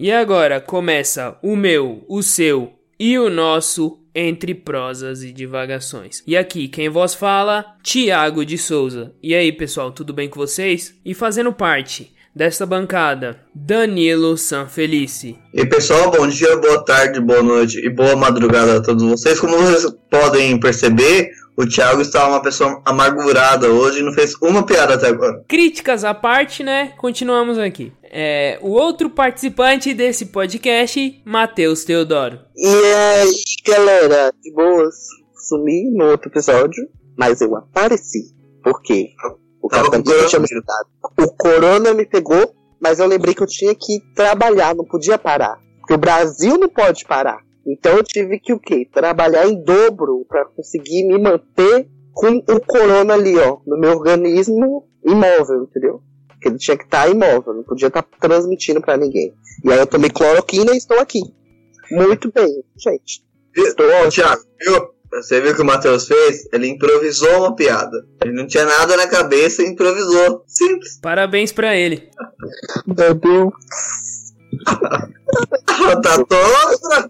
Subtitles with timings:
[0.00, 6.22] E agora começa o meu, o seu e o nosso entre prosas e divagações.
[6.24, 9.12] E aqui quem vos fala, Tiago de Souza.
[9.20, 10.94] E aí, pessoal, tudo bem com vocês?
[11.04, 15.36] E fazendo parte desta bancada, Danilo Sanfelice.
[15.52, 19.40] E pessoal, bom dia, boa tarde, boa noite e boa madrugada a todos vocês.
[19.40, 24.64] Como vocês podem perceber, o Thiago está uma pessoa amargurada hoje e não fez uma
[24.64, 25.42] piada até agora.
[25.48, 26.92] Críticas à parte, né?
[26.98, 27.92] Continuamos aqui.
[28.10, 32.40] É, o outro participante desse podcast, Matheus Teodoro.
[32.56, 33.32] E aí,
[33.66, 34.94] galera, de boas.
[35.48, 38.34] Sumi no outro episódio, mas eu apareci.
[38.62, 39.10] Por quê?
[39.62, 40.88] O Capitão tinha me ajudado.
[41.18, 45.58] O corona me pegou, mas eu lembrei que eu tinha que trabalhar, não podia parar.
[45.80, 47.38] Porque o Brasil não pode parar.
[47.66, 48.86] Então eu tive que o quê?
[48.92, 54.86] Trabalhar em dobro para conseguir me manter com o corona ali, ó, no meu organismo
[55.04, 56.02] imóvel, entendeu?
[56.38, 59.34] Porque ele tinha que estar tá imóvel, não podia estar tá transmitindo para ninguém.
[59.64, 61.20] E aí eu tomei cloroquina e estou aqui.
[61.90, 63.24] Muito bem, gente.
[63.56, 64.88] Estou Ô, Thiago, viu?
[65.10, 66.46] Você viu o que o Matheus fez?
[66.52, 68.06] Ele improvisou uma piada.
[68.22, 70.44] Ele não tinha nada na cabeça e improvisou.
[70.46, 70.98] Simples.
[71.00, 72.08] Parabéns para ele.
[72.86, 73.52] Meu Deus.
[76.02, 77.08] tá todo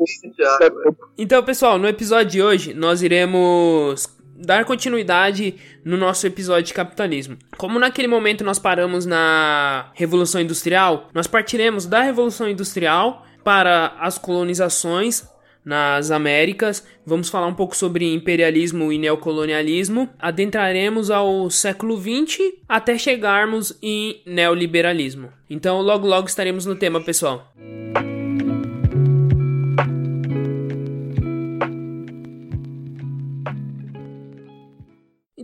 [1.18, 7.36] Então, pessoal, no episódio de hoje nós iremos dar continuidade no nosso episódio de capitalismo.
[7.56, 14.18] Como naquele momento nós paramos na Revolução Industrial, nós partiremos da Revolução Industrial para as
[14.18, 15.26] colonizações
[15.64, 16.86] nas Américas.
[17.04, 20.08] Vamos falar um pouco sobre imperialismo e neocolonialismo.
[20.18, 25.30] Adentraremos ao século XX até chegarmos em neoliberalismo.
[25.50, 27.52] Então, logo logo estaremos no tema, pessoal.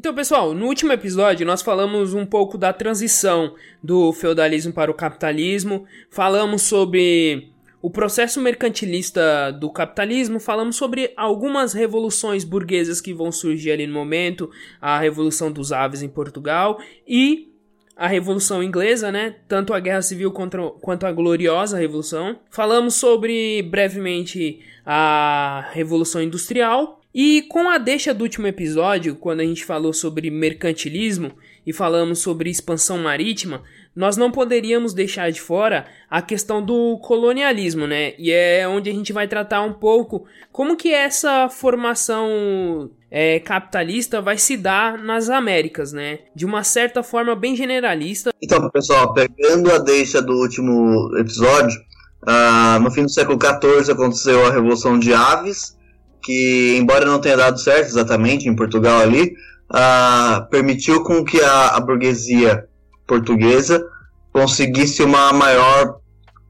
[0.05, 4.95] Então, pessoal, no último episódio nós falamos um pouco da transição do feudalismo para o
[4.95, 7.49] capitalismo, falamos sobre
[7.81, 13.95] o processo mercantilista do capitalismo, falamos sobre algumas revoluções burguesas que vão surgir ali no
[13.95, 16.79] momento, a Revolução dos Aves em Portugal
[17.09, 17.51] e
[17.97, 19.37] a Revolução Inglesa, né?
[19.49, 22.41] Tanto a Guerra Civil contra, quanto a Gloriosa Revolução.
[22.51, 29.45] Falamos sobre brevemente a Revolução Industrial e com a deixa do último episódio, quando a
[29.45, 31.31] gente falou sobre mercantilismo
[31.65, 33.63] e falamos sobre expansão marítima,
[33.95, 38.15] nós não poderíamos deixar de fora a questão do colonialismo, né?
[38.19, 44.21] E é onde a gente vai tratar um pouco como que essa formação é, capitalista
[44.21, 46.19] vai se dar nas Américas, né?
[46.35, 48.31] De uma certa forma bem generalista.
[48.43, 51.81] Então, pessoal, pegando a deixa do último episódio,
[52.27, 55.77] uh, no fim do século XIV aconteceu a Revolução de Aves,
[56.25, 59.35] que, embora não tenha dado certo exatamente em Portugal ali,
[59.71, 62.65] uh, permitiu com que a, a burguesia
[63.07, 63.85] portuguesa
[64.33, 65.99] conseguisse uma maior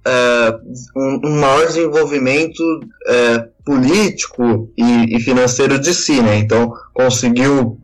[0.06, 0.58] é,
[0.94, 2.62] um, um, maior desenvolvimento
[3.06, 6.36] é, político e, e, financeiro de si, né?
[6.36, 7.78] Então conseguiu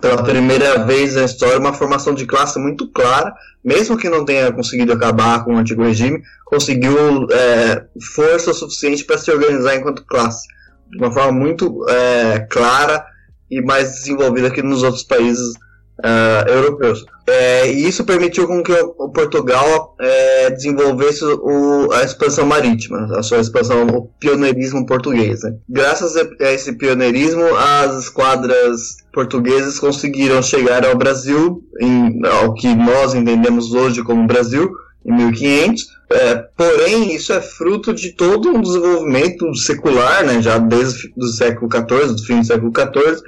[0.00, 3.34] pela primeira vez na história uma formação de classe muito clara,
[3.64, 7.84] mesmo que não tenha conseguido acabar com o antigo regime, conseguiu é,
[8.14, 10.46] força suficiente para se organizar enquanto classe
[10.90, 13.04] de uma forma muito é, clara
[13.50, 15.54] e mais desenvolvida que nos outros países
[15.98, 17.04] uh, europeus.
[17.26, 23.22] É, e isso permitiu com que o, Portugal é, desenvolvesse o, a expansão marítima, a
[23.22, 25.42] sua expansão, o pioneirismo português.
[25.42, 25.56] Né?
[25.68, 33.14] Graças a esse pioneirismo, as esquadras portuguesas conseguiram chegar ao Brasil, em, ao que nós
[33.14, 34.70] entendemos hoje como Brasil,
[35.08, 35.98] em 1500.
[36.10, 41.70] É, porém, isso é fruto de todo um desenvolvimento secular, né, já desde o século
[41.70, 43.22] XIV, do fim do século XIV,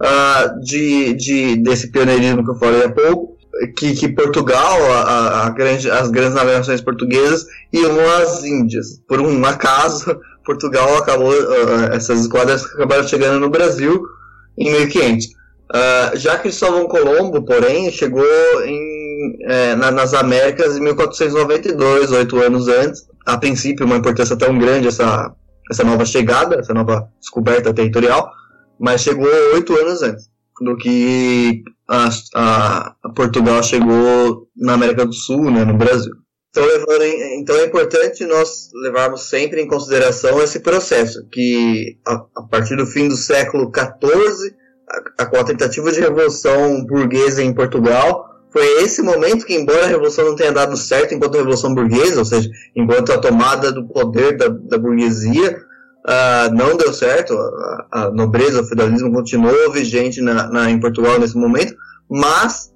[0.00, 3.36] uh, de, de, desse pioneirismo que eu falei há pouco,
[3.76, 9.00] que, que Portugal, a, a grande, as grandes navegações portuguesas, iam às Índias.
[9.06, 14.02] Por um acaso, Portugal acabou, uh, essas esquadras acabaram chegando no Brasil
[14.56, 15.26] em 1500.
[15.26, 18.24] Uh, já Cristóvão Colombo, porém, chegou
[18.64, 18.91] em,
[19.42, 23.06] é, na, nas Américas em 1492, oito anos antes.
[23.26, 25.32] A princípio, uma importância tão grande essa,
[25.70, 28.30] essa nova chegada, essa nova descoberta territorial,
[28.78, 35.12] mas chegou oito anos antes do que a, a, a, Portugal chegou na América do
[35.12, 36.12] Sul, né, no Brasil.
[36.50, 36.64] Então,
[37.00, 42.76] em, então é importante nós levarmos sempre em consideração esse processo, que a, a partir
[42.76, 44.54] do fim do século XIV,
[45.18, 49.88] a, com a tentativa de revolução burguesa em Portugal, foi esse momento que, embora a
[49.88, 54.36] revolução não tenha dado certo enquanto revolução burguesa, ou seja, enquanto a tomada do poder
[54.36, 55.56] da, da burguesia,
[56.06, 61.18] uh, não deu certo, a, a, nobreza, o feudalismo continuou vigente na, na, em Portugal
[61.18, 61.74] nesse momento,
[62.10, 62.70] mas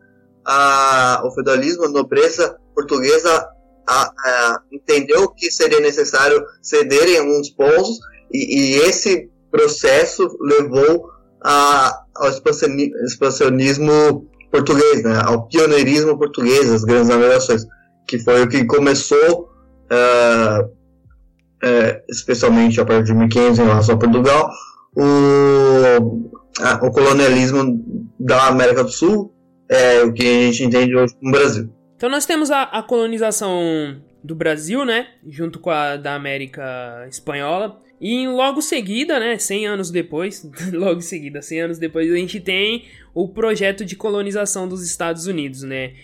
[0.46, 3.46] a, o feudalismo, a nobreza portuguesa
[3.86, 8.00] a, a, entendeu que seria necessário ceder em alguns pontos
[8.32, 11.10] e, e esse processo levou
[11.42, 17.66] a, ao expansionismo português, né, ao pioneirismo português, as grandes navegações,
[18.06, 19.48] que foi o que começou,
[19.90, 24.50] uh, uh, especialmente a partir de 1500 em relação a Portugal,
[24.96, 26.30] o,
[26.82, 27.84] o colonialismo
[28.18, 29.32] da América do Sul,
[29.68, 31.68] é o que a gente entende hoje no Brasil.
[31.96, 37.80] Então nós temos a, a colonização do Brasil, né, junto com a da América Espanhola,
[38.00, 42.84] e logo seguida, né, 100 anos depois, logo seguida, 100 anos depois, a gente tem
[43.16, 45.94] o projeto de colonização dos Estados Unidos, né?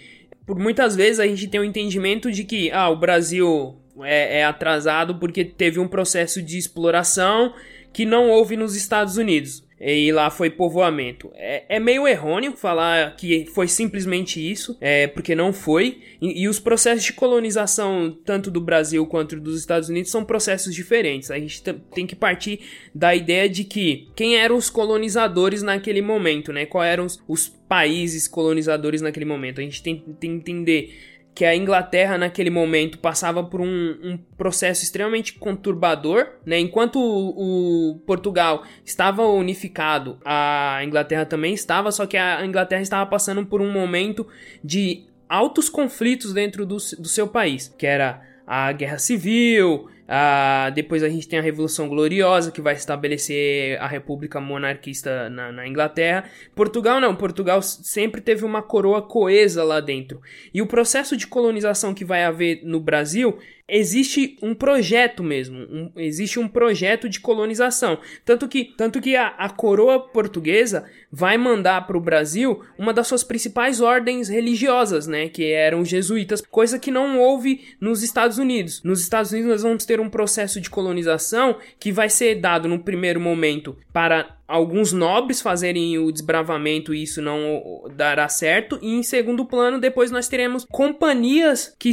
[0.47, 4.39] Por muitas vezes a gente tem o um entendimento de que, ah, o Brasil é,
[4.39, 7.53] é atrasado porque teve um processo de exploração
[7.93, 11.33] que não houve nos Estados Unidos e lá foi povoamento.
[11.35, 16.01] É, é, meio errôneo falar que foi simplesmente isso, é, porque não foi.
[16.21, 20.73] E, e, os processos de colonização, tanto do Brasil quanto dos Estados Unidos, são processos
[20.73, 21.33] diferentes.
[21.33, 21.63] A gente
[21.95, 22.61] tem que partir
[22.95, 26.65] da ideia de que quem eram os colonizadores naquele momento, né?
[26.65, 29.61] Quais eram os, os países colonizadores naquele momento.
[29.61, 30.95] A gente tem, tem que entender
[31.35, 36.59] que a Inglaterra naquele momento passava por um, um processo extremamente conturbador, né?
[36.59, 43.09] Enquanto o, o, Portugal estava unificado, a Inglaterra também estava, só que a Inglaterra estava
[43.09, 44.27] passando por um momento
[44.63, 51.03] de altos conflitos dentro do, do seu país, que era a Guerra Civil, ah, depois
[51.03, 56.25] a gente tem a Revolução Gloriosa, que vai estabelecer a República Monarquista na, na, Inglaterra.
[56.55, 60.21] Portugal não, Portugal sempre teve uma coroa coesa lá dentro.
[60.53, 63.39] E o processo de colonização que vai haver no Brasil
[63.69, 67.99] existe um projeto mesmo, um, existe um projeto de colonização.
[68.25, 73.07] Tanto que, tanto que a, a coroa portuguesa vai mandar para o Brasil uma das
[73.07, 78.39] suas principais ordens religiosas, né, que eram os jesuítas, coisa que não houve nos Estados
[78.39, 78.83] Unidos.
[78.83, 82.79] Nos Estados Unidos nós vamos ter um processo de colonização que vai ser dado no
[82.79, 88.79] primeiro momento para alguns nobres fazerem o desbravamento e isso não dará certo.
[88.83, 91.91] E em segundo plano, depois nós teremos companhias que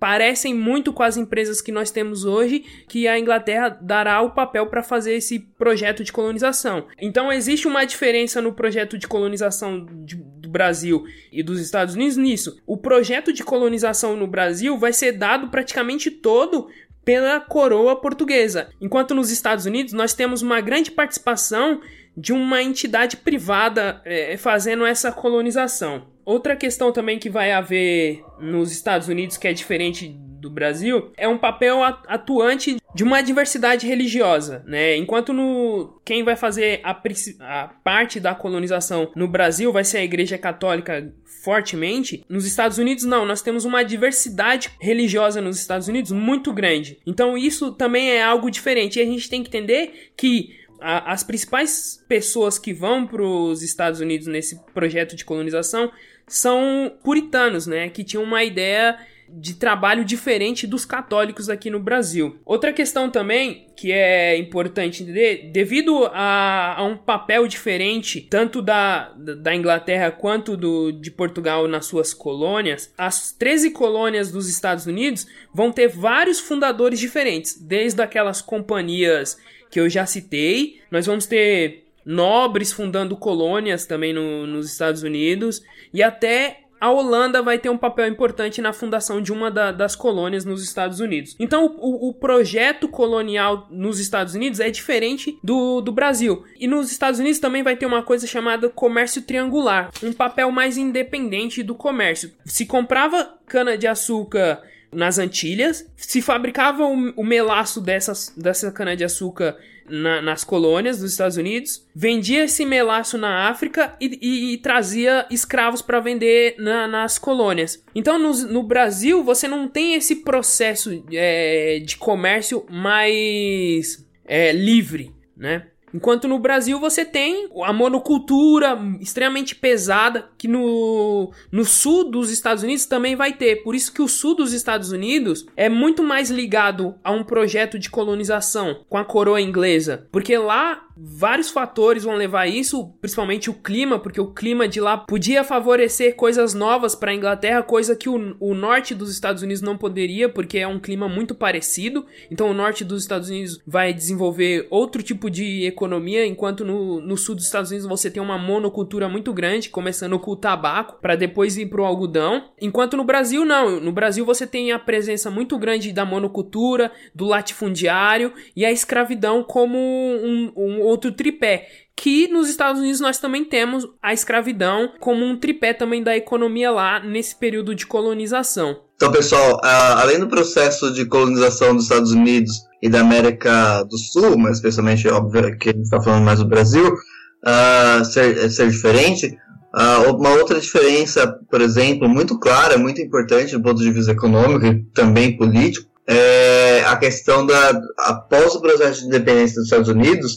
[0.00, 4.66] parecem muito com as empresas que nós temos hoje, que a Inglaterra dará o papel
[4.66, 6.86] para fazer esse projeto de colonização.
[6.98, 12.16] Então existe uma diferença no projeto de colonização de, do Brasil e dos Estados Unidos
[12.16, 12.58] nisso.
[12.66, 16.68] O projeto de colonização no Brasil vai ser dado praticamente todo
[17.04, 21.80] pela coroa portuguesa, enquanto nos Estados Unidos nós temos uma grande participação
[22.20, 26.06] de uma entidade privada é, fazendo essa colonização.
[26.24, 30.08] Outra questão também que vai haver nos Estados Unidos que é diferente
[30.40, 34.96] do Brasil é um papel atuante de uma diversidade religiosa, né?
[34.96, 40.04] Enquanto no quem vai fazer a, a parte da colonização no Brasil vai ser a
[40.04, 41.12] Igreja Católica
[41.42, 46.98] fortemente, nos Estados Unidos não, nós temos uma diversidade religiosa nos Estados Unidos muito grande.
[47.06, 51.22] Então isso também é algo diferente e a gente tem que entender que a, as
[51.22, 55.90] principais pessoas que vão para os Estados Unidos nesse projeto de colonização
[56.26, 57.88] são puritanos, né?
[57.88, 58.98] Que tinham uma ideia
[59.32, 62.38] de trabalho diferente dos católicos aqui no Brasil.
[62.44, 69.10] Outra questão também que é importante entender, devido a, a um papel diferente, tanto da,
[69.16, 75.26] da Inglaterra quanto do, de Portugal nas suas colônias, as 13 colônias dos Estados Unidos
[75.54, 79.38] vão ter vários fundadores diferentes, desde aquelas companhias
[79.70, 80.80] que eu já citei.
[80.90, 85.62] Nós vamos ter nobres fundando colônias também no, nos Estados Unidos
[85.92, 89.94] e até a Holanda vai ter um papel importante na fundação de uma da, das
[89.94, 91.36] colônias nos Estados Unidos.
[91.38, 96.44] Então, o, o, projeto colonial nos Estados Unidos é diferente do, do Brasil.
[96.58, 100.78] E nos Estados Unidos também vai ter uma coisa chamada comércio triangular um papel mais
[100.78, 102.32] independente do comércio.
[102.44, 109.56] Se comprava cana-de-açúcar nas Antilhas, se fabricava o, o melaço dessas, dessa cana-de-açúcar
[109.90, 115.26] na, nas colônias dos Estados Unidos, vendia esse melaço na África e, e, e trazia
[115.30, 117.84] escravos para vender na, nas colônias.
[117.94, 125.14] Então no, no, Brasil você não tem esse processo é, de comércio mais é, livre,
[125.36, 125.66] né?
[125.92, 132.62] Enquanto no Brasil você tem a monocultura extremamente pesada, que no, no sul dos Estados
[132.62, 133.62] Unidos também vai ter.
[133.62, 137.78] Por isso que o sul dos Estados Unidos é muito mais ligado a um projeto
[137.78, 140.06] de colonização com a coroa inglesa.
[140.10, 144.80] Porque lá vários fatores vão levar a isso, principalmente o clima, porque o clima de
[144.80, 149.42] lá podia favorecer coisas novas para a Inglaterra, coisa que o, o norte dos Estados
[149.42, 152.04] Unidos não poderia, porque é um clima muito parecido.
[152.30, 157.16] Então o norte dos Estados Unidos vai desenvolver outro tipo de economia, enquanto no, no
[157.16, 161.16] sul dos Estados Unidos você tem uma monocultura muito grande, começando com o tabaco, para
[161.16, 162.50] depois ir para o algodão.
[162.60, 167.24] Enquanto no Brasil não, no Brasil você tem a presença muito grande da monocultura, do
[167.24, 171.68] latifundiário e a escravidão como um, um outro tripé.
[171.96, 176.70] Que nos Estados Unidos nós também temos a escravidão como um tripé também da economia
[176.70, 178.82] lá nesse período de colonização.
[178.96, 184.36] Então, pessoal, além do processo de colonização dos Estados Unidos e da América do Sul,
[184.36, 189.38] mas especialmente, óbvio, que a gente está falando mais do Brasil, uh, ser, ser diferente,
[189.74, 194.66] uh, uma outra diferença, por exemplo, muito clara, muito importante do ponto de vista econômico
[194.66, 200.36] e também político, é a questão da, após o processo de independência dos Estados Unidos,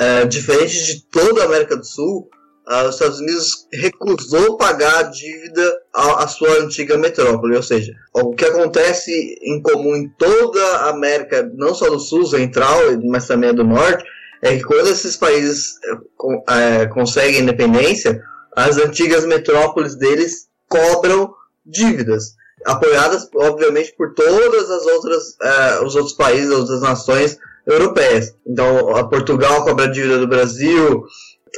[0.00, 2.28] é, diferente de toda a América do Sul,
[2.66, 8.32] os Estados Unidos recusou pagar a dívida à, à, sua antiga metrópole, ou seja, o
[8.32, 9.10] que acontece
[9.42, 14.04] em comum em toda a América, não só do Sul, Central, mas também do Norte,
[14.40, 15.74] é que quando esses países
[16.48, 18.22] é, conseguem independência,
[18.56, 21.34] as antigas metrópoles deles cobram
[21.66, 28.34] dívidas apoiadas, obviamente, por todas as outras, uh, os outros países, as outras nações europeias.
[28.46, 31.04] Então, a Portugal cobra a dívida do Brasil,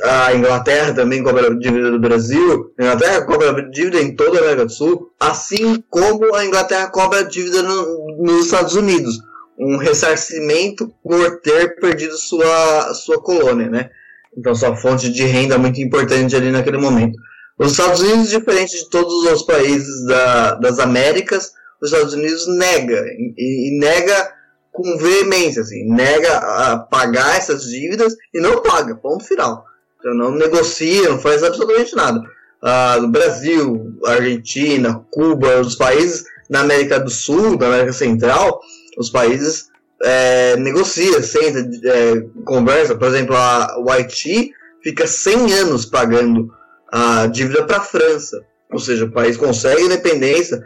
[0.03, 4.67] a Inglaterra também cobra dívida do Brasil, a Inglaterra cobra dívida em toda a América
[4.67, 9.21] do Sul, assim como a Inglaterra cobra dívida no, nos Estados Unidos,
[9.59, 13.91] um ressarcimento por ter perdido sua, sua colônia, né?
[14.37, 17.19] Então, sua fonte de renda muito importante ali naquele momento.
[17.59, 23.05] Os Estados Unidos, diferente de todos os países da, das Américas, os Estados Unidos nega,
[23.37, 24.33] e, e nega
[24.73, 29.65] com veemência, assim, nega a pagar essas dívidas e não paga, ponto final.
[30.01, 32.21] Então não negocia, não faz absolutamente nada.
[32.61, 38.61] Ah, Brasil, Argentina, Cuba, os países na América do Sul, da América Central,
[38.99, 39.69] os países
[40.03, 42.95] é, negociam, senta, é, conversa.
[42.95, 44.53] Por exemplo, a, o Haiti
[44.83, 46.53] fica 100 anos pagando
[46.91, 48.43] a dívida para a França.
[48.71, 50.63] Ou seja, o país consegue independência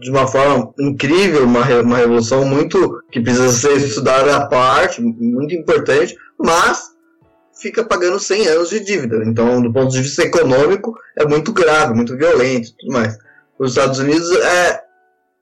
[0.00, 5.54] de uma forma incrível, uma, uma revolução muito que precisa ser estudada à parte, muito
[5.54, 6.94] importante, mas
[7.60, 9.22] fica pagando 100 anos de dívida.
[9.24, 13.16] Então, do ponto de vista econômico, é muito grave, muito violento tudo mais.
[13.58, 14.80] Os Estados Unidos é,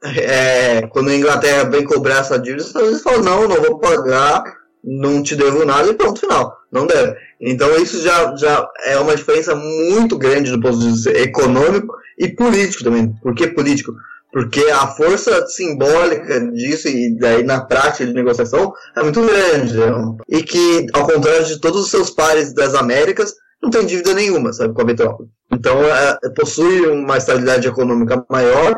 [0.05, 3.79] é, quando a Inglaterra vem cobrar essa dívida, os Estados Unidos falam, não, não vou
[3.79, 4.45] pagar,
[4.85, 6.57] não te devo nada e pronto, final.
[6.71, 7.17] Não deve.
[7.41, 12.29] Então isso já, já é uma diferença muito grande do ponto de vista econômico e
[12.29, 13.15] político também.
[13.23, 13.93] Por que político?
[14.33, 19.77] Porque a força simbólica disso e daí na prática de negociação é muito grande.
[19.77, 19.93] Né?
[20.29, 24.53] E que, ao contrário de todos os seus pares das Américas, não tem dívida nenhuma,
[24.53, 25.29] sabe, com a metrópole.
[25.53, 28.75] Então, é, possui uma estabilidade econômica maior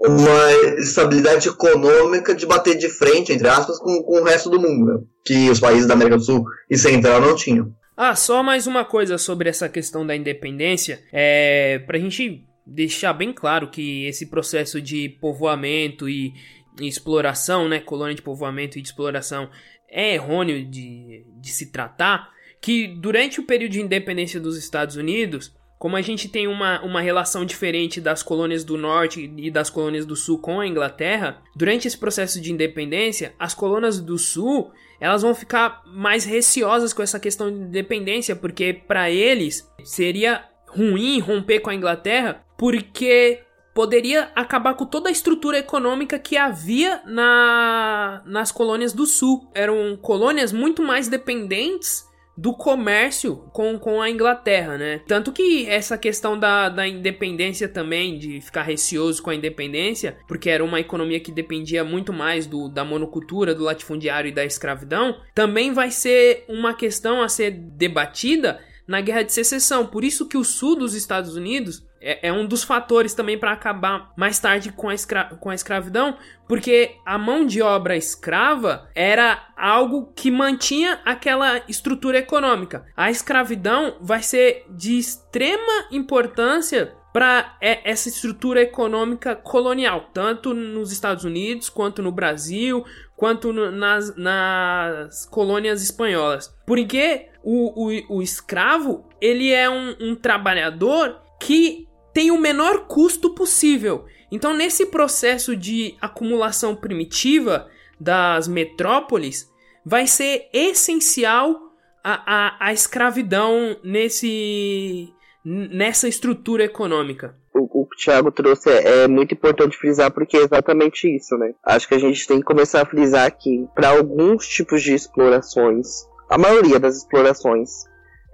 [0.00, 4.86] uma estabilidade econômica de bater de frente, entre aspas, com, com o resto do mundo,
[4.86, 5.00] né?
[5.24, 7.72] que os países da América do Sul e Central não tinham.
[7.96, 11.00] Ah, só mais uma coisa sobre essa questão da independência.
[11.12, 16.34] É, pra gente deixar bem claro que esse processo de povoamento e,
[16.80, 19.50] exploração, né, colônia de povoamento e de exploração,
[19.90, 25.56] é errôneo de, de se tratar, que durante o período de independência dos Estados Unidos,
[25.78, 30.04] como a gente tem uma, uma relação diferente das colônias do norte e das colônias
[30.04, 35.22] do sul com a Inglaterra, durante esse processo de independência, as colônias do sul elas
[35.22, 41.60] vão ficar mais receosas com essa questão de independência, porque para eles seria ruim romper
[41.60, 43.40] com a Inglaterra, porque
[43.72, 49.48] poderia acabar com toda a estrutura econômica que havia na, nas colônias do sul.
[49.54, 52.04] Eram colônias muito mais dependentes
[52.36, 55.00] do comércio com, com a Inglaterra, né?
[55.06, 60.50] Tanto que essa questão da, da independência também, de ficar receoso com a independência, porque
[60.50, 65.20] era uma economia que dependia muito mais do, da monocultura, do latifundiário e da escravidão,
[65.34, 69.86] também vai ser uma questão a ser debatida na Guerra de Secessão.
[69.86, 73.52] Por isso que o sul dos Estados Unidos é, é um dos fatores também para
[73.52, 78.88] acabar mais tarde com a, escra com a escravidão, porque a mão de obra escrava
[78.94, 82.84] era algo que mantinha aquela estrutura econômica.
[82.96, 91.24] A escravidão vai ser de extrema importância para essa estrutura econômica colonial, tanto nos Estados
[91.24, 92.84] Unidos, quanto no Brasil,
[93.16, 96.54] quanto nas, nas colônias espanholas.
[96.66, 101.87] Porque o, o, o escravo ele é um, um trabalhador que
[102.18, 104.06] tem o menor custo possível.
[104.28, 107.68] Então, nesse processo de acumulação primitiva
[108.00, 109.48] das metrópoles,
[109.86, 111.56] vai ser essencial
[112.02, 117.36] a, a, a escravidão nesse nessa estrutura econômica?
[117.54, 121.54] O, que o Thiago trouxe é, é, muito importante frisar porque é exatamente isso, né?
[121.64, 125.86] Acho que a gente tem que começar a frisar que para alguns tipos de explorações,
[126.28, 127.84] a maioria das explorações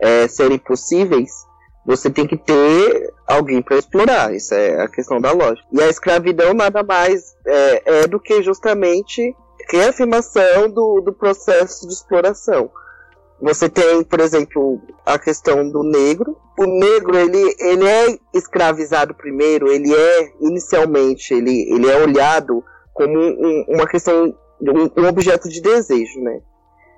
[0.00, 1.30] é, serem possíveis,
[1.84, 4.34] você tem que ter alguém para explorar.
[4.34, 5.66] Isso é a questão da lógica.
[5.72, 9.34] E a escravidão nada mais é, é do que justamente
[9.70, 12.70] reafirmação do, do processo de exploração.
[13.40, 16.36] Você tem, por exemplo, a questão do negro.
[16.58, 23.18] O negro, ele, ele é escravizado primeiro, ele é, inicialmente, ele, ele é olhado como
[23.18, 26.40] um, uma questão, um, um objeto de desejo, né?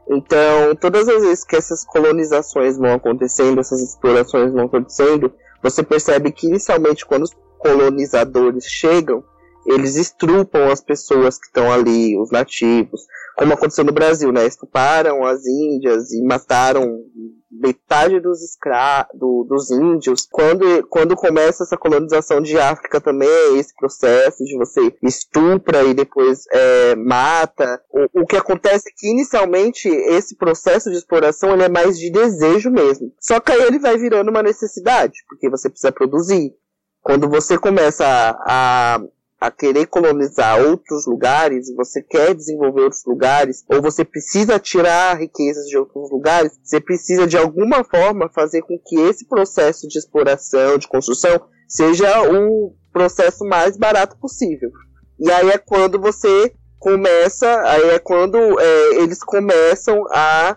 [0.08, 5.32] Então, todas as vezes que essas colonizações vão acontecendo, essas explorações vão acontecendo,
[5.62, 9.24] você percebe que inicialmente quando os colonizadores chegam,
[9.66, 13.02] eles estrupam as pessoas que estão ali, os nativos,
[13.36, 14.46] como aconteceu no Brasil, né?
[14.46, 17.04] Estuparam as índias e mataram
[17.50, 20.26] metade dos escravos, do, dos índios.
[20.30, 26.44] Quando, quando começa essa colonização de África também, esse processo de você estupra e depois
[26.50, 27.80] é, mata.
[27.90, 32.10] O, o que acontece é que inicialmente esse processo de exploração ele é mais de
[32.10, 33.12] desejo mesmo.
[33.20, 36.54] Só que aí ele vai virando uma necessidade, porque você precisa produzir.
[37.02, 39.00] Quando você começa a, a
[39.40, 45.66] a querer colonizar outros lugares, você quer desenvolver outros lugares, ou você precisa tirar riquezas
[45.66, 50.78] de outros lugares, você precisa de alguma forma fazer com que esse processo de exploração,
[50.78, 54.70] de construção, seja o processo mais barato possível.
[55.18, 60.56] E aí é quando você começa, aí é quando é, eles começam a,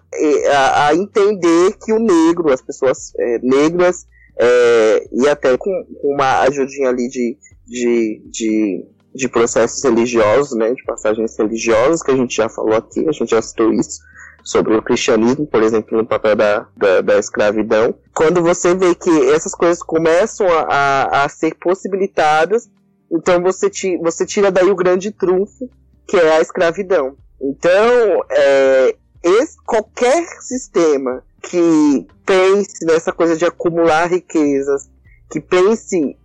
[0.51, 4.05] a, a, entender que o negro, as pessoas é, negras,
[4.39, 5.71] é, e até com,
[6.01, 7.38] com uma ajudinha ali de
[7.69, 13.07] de, de, de processos religiosos, né, de passagens religiosas, que a gente já falou aqui,
[13.07, 13.99] a gente já citou isso,
[14.43, 17.93] sobre o cristianismo, por exemplo, no papel da, da, da escravidão.
[18.15, 22.67] Quando você vê que essas coisas começam a, a, a ser possibilitadas,
[23.11, 25.69] então você, ti, você tira daí o grande trunfo,
[26.07, 27.15] que é a escravidão.
[27.39, 34.89] Então, é, esse, qualquer sistema que pense nessa coisa de acumular riquezas,
[35.29, 36.17] que pense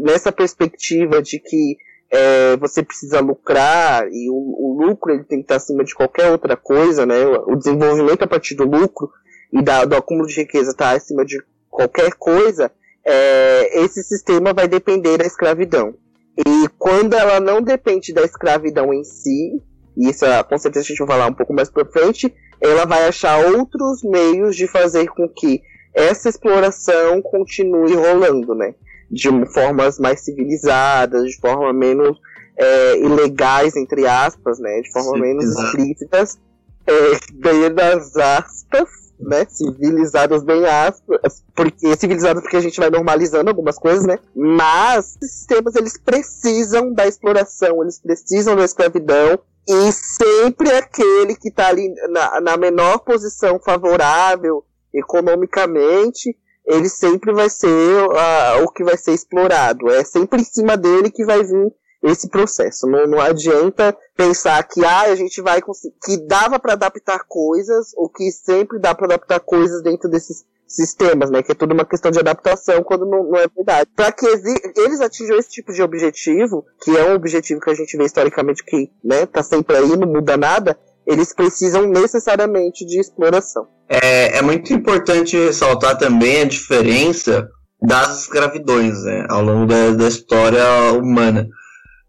[0.00, 1.76] nessa perspectiva de que
[2.10, 6.30] é, você precisa lucrar e o, o, lucro ele tem que estar acima de qualquer
[6.30, 7.26] outra coisa, né?
[7.46, 9.10] O desenvolvimento a partir do lucro
[9.52, 12.72] e da, do acúmulo de riqueza está acima de qualquer coisa,
[13.04, 15.94] é, esse sistema vai depender da escravidão.
[16.36, 19.60] E quando ela não depende da escravidão em si,
[19.96, 22.84] e isso é, com certeza a gente vai falar um pouco mais para frente, ela
[22.84, 25.62] vai achar outros meios de fazer com que
[25.94, 28.74] essa exploração continue rolando, né?
[29.10, 32.18] De formas mais civilizadas, de forma menos
[32.56, 34.80] é, ilegais, entre aspas, né?
[34.80, 36.38] De forma menos explícitas,
[36.86, 36.92] é,
[37.34, 39.46] bem das aspas, né?
[39.48, 44.18] Civilizadas bem aspas, porque civilizadas porque a gente vai normalizando algumas coisas, né?
[44.34, 51.48] Mas esses sistemas eles precisam da exploração, eles precisam da escravidão e sempre aquele que
[51.48, 58.84] está ali na, na menor posição favorável economicamente, ele sempre vai ser uh, o que
[58.84, 59.88] vai ser explorado.
[59.90, 61.72] É sempre em cima dele que vai vir
[62.02, 62.86] esse processo.
[62.86, 68.08] Não, não adianta pensar que ah, a gente vai que dava para adaptar coisas, ou
[68.08, 71.42] que sempre dá para adaptar coisas dentro desses sistemas, né?
[71.42, 73.90] Que é tudo uma questão de adaptação quando não, não é verdade.
[73.96, 77.96] Para que eles atinjam esse tipo de objetivo, que é um objetivo que a gente
[77.96, 83.66] vê historicamente que, né, tá sempre aí, não muda nada, eles precisam necessariamente de exploração.
[83.88, 87.48] É, é muito importante ressaltar também a diferença
[87.80, 91.48] das escravidões né, ao longo da, da história humana.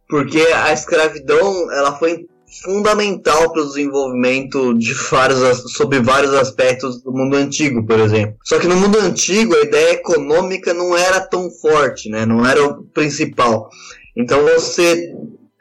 [0.10, 2.26] Porque a escravidão ela foi
[2.64, 8.36] fundamental para o desenvolvimento de vários, sobre vários aspectos do mundo antigo, por exemplo.
[8.44, 12.26] Só que no mundo antigo a ideia econômica não era tão forte, né?
[12.26, 13.70] não era o principal.
[14.18, 15.14] Então você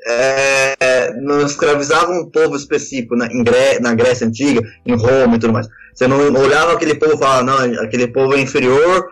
[0.07, 5.53] é, não escravizava um povo específico na, Gré na Grécia Antiga, em Roma e tudo
[5.53, 5.69] mais.
[5.95, 9.07] Você não olhava aquele povo e falava, não, aquele povo é inferior,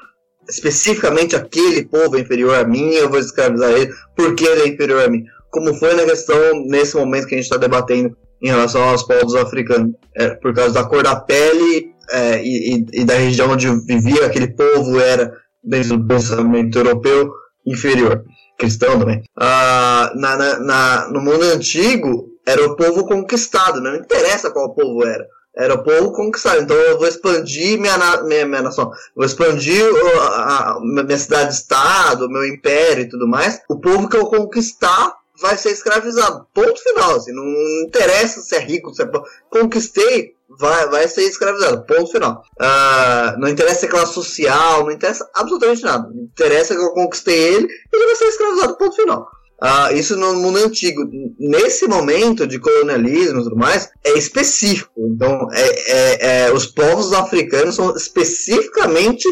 [0.48, 5.04] especificamente aquele povo é inferior a mim, eu vou escravizar ele, porque ele é inferior
[5.04, 5.24] a mim.
[5.50, 9.34] Como foi na questão, nesse momento que a gente está debatendo em relação aos povos
[9.34, 9.94] africanos.
[10.14, 14.48] É, por causa da cor da pele é, e, e, da região onde vivia aquele
[14.48, 15.32] povo, era,
[15.64, 17.30] dentro do pensamento europeu,
[17.66, 18.22] inferior
[18.56, 19.22] cristão também.
[19.36, 23.90] Ah, na, na, na, no mundo antigo, era o povo conquistado, né?
[23.90, 25.26] não interessa qual povo era.
[25.56, 26.60] Era o povo conquistado.
[26.60, 29.82] Então eu vou expandir minha, minha, minha nação, vou expandir
[30.20, 33.60] a, a, minha cidade-estado, meu império e tudo mais.
[33.68, 36.46] O povo que eu conquistar vai ser escravizado.
[36.54, 37.16] Ponto final.
[37.16, 37.44] Assim, não
[37.86, 39.30] interessa se é rico, se é pobre.
[39.50, 41.84] Conquistei, vai, vai ser escravizado.
[41.86, 42.42] Ponto final.
[42.60, 46.10] Uh, não interessa se é classe social, não interessa absolutamente nada.
[46.14, 48.76] Interessa que eu conquistei ele, ele vai ser escravizado.
[48.76, 49.28] Ponto final.
[49.62, 51.02] Uh, isso no mundo antigo.
[51.38, 54.92] Nesse momento de colonialismo e tudo mais, é específico.
[54.98, 59.26] Então, é, é, é os povos africanos são especificamente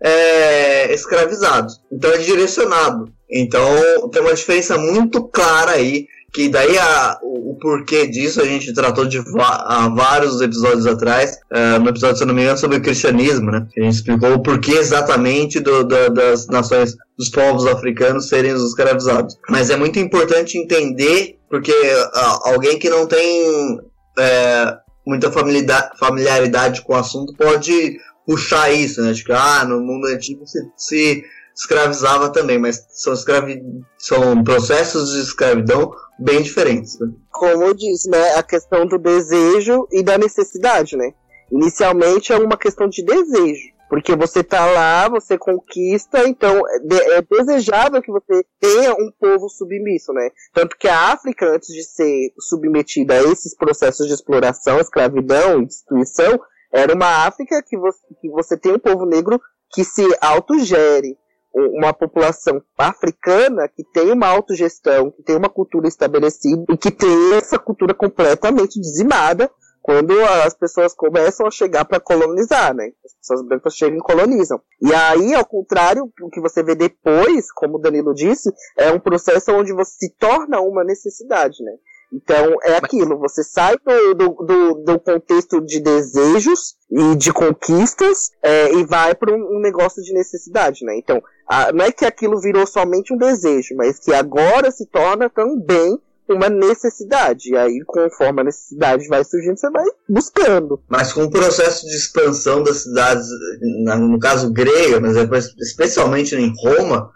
[0.00, 1.80] é, escravizados.
[1.90, 3.12] Então, é direcionado.
[3.30, 8.44] Então, tem uma diferença muito clara aí que daí a, o, o, porquê disso a
[8.44, 12.78] gente tratou de há vários episódios atrás, uh, no episódio, se não me engano, sobre
[12.78, 13.68] o cristianismo, né?
[13.78, 18.64] A gente explicou o porquê exatamente do, do, das nações, dos povos africanos serem os
[18.64, 19.38] escravizados.
[19.48, 24.76] Mas é muito importante entender, porque uh, alguém que não tem uh,
[25.06, 29.12] muita familiaridade com o assunto pode puxar isso, né?
[29.14, 33.62] Que, ah, no mundo antigo se, se escravizava também, mas são, escravi...
[33.98, 36.98] são processos de escravidão bem diferentes.
[36.98, 37.08] Né?
[37.30, 41.12] Como eu disse, né, a questão do desejo e da necessidade, né?
[41.52, 47.22] Inicialmente é uma questão de desejo, porque você tá lá, você conquista, então é, é
[47.22, 50.30] desejável que você tenha um povo submisso, né?
[50.52, 55.66] Tanto que a África, antes de ser submetida a esses processos de exploração, escravidão e
[55.66, 56.40] destruição,
[56.74, 59.40] era uma África que você, que você tem um povo negro
[59.72, 61.16] que se autogere,
[61.54, 67.34] uma população africana que tem uma autogestão, que tem uma cultura estabelecida e que tem
[67.34, 69.48] essa cultura completamente dizimada
[69.80, 72.90] quando as pessoas começam a chegar para colonizar, né?
[73.04, 74.58] As pessoas brancas chegam e colonizam.
[74.80, 78.98] E aí, ao contrário, o que você vê depois, como o Danilo disse, é um
[78.98, 81.72] processo onde você se torna uma necessidade, né?
[82.12, 88.30] Então é aquilo, você sai do, do, do, do contexto de desejos e de conquistas
[88.42, 90.96] é, e vai para um, um, negócio de necessidade, né?
[90.96, 95.28] Então, a, não é que aquilo virou somente um desejo, mas que agora se torna
[95.28, 97.50] também uma necessidade.
[97.50, 100.80] E aí, conforme a necessidade vai surgindo, você vai buscando.
[100.88, 103.26] Mas com o processo de expansão das cidades,
[103.60, 105.16] no caso grega, mas
[105.60, 107.10] especialmente em Roma,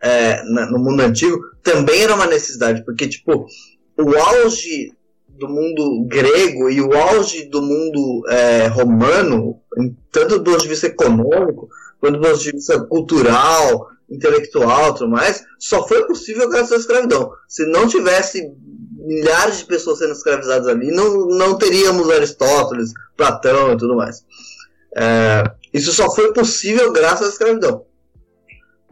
[0.00, 3.46] é, no mundo antigo, também era uma necessidade, porque, tipo,
[3.98, 4.92] o auge
[5.28, 9.60] do mundo grego e o auge do mundo é, romano,
[10.10, 11.68] tanto do ponto de vista econômico,
[12.00, 16.76] quanto do ponto de vista cultural, intelectual e tudo mais, só foi possível graças à
[16.76, 17.32] escravidão.
[17.48, 18.52] Se não tivesse
[18.96, 24.24] milhares de pessoas sendo escravizadas ali, não, não teríamos Aristóteles, Platão e tudo mais.
[24.96, 27.84] É, isso só foi possível graças à escravidão.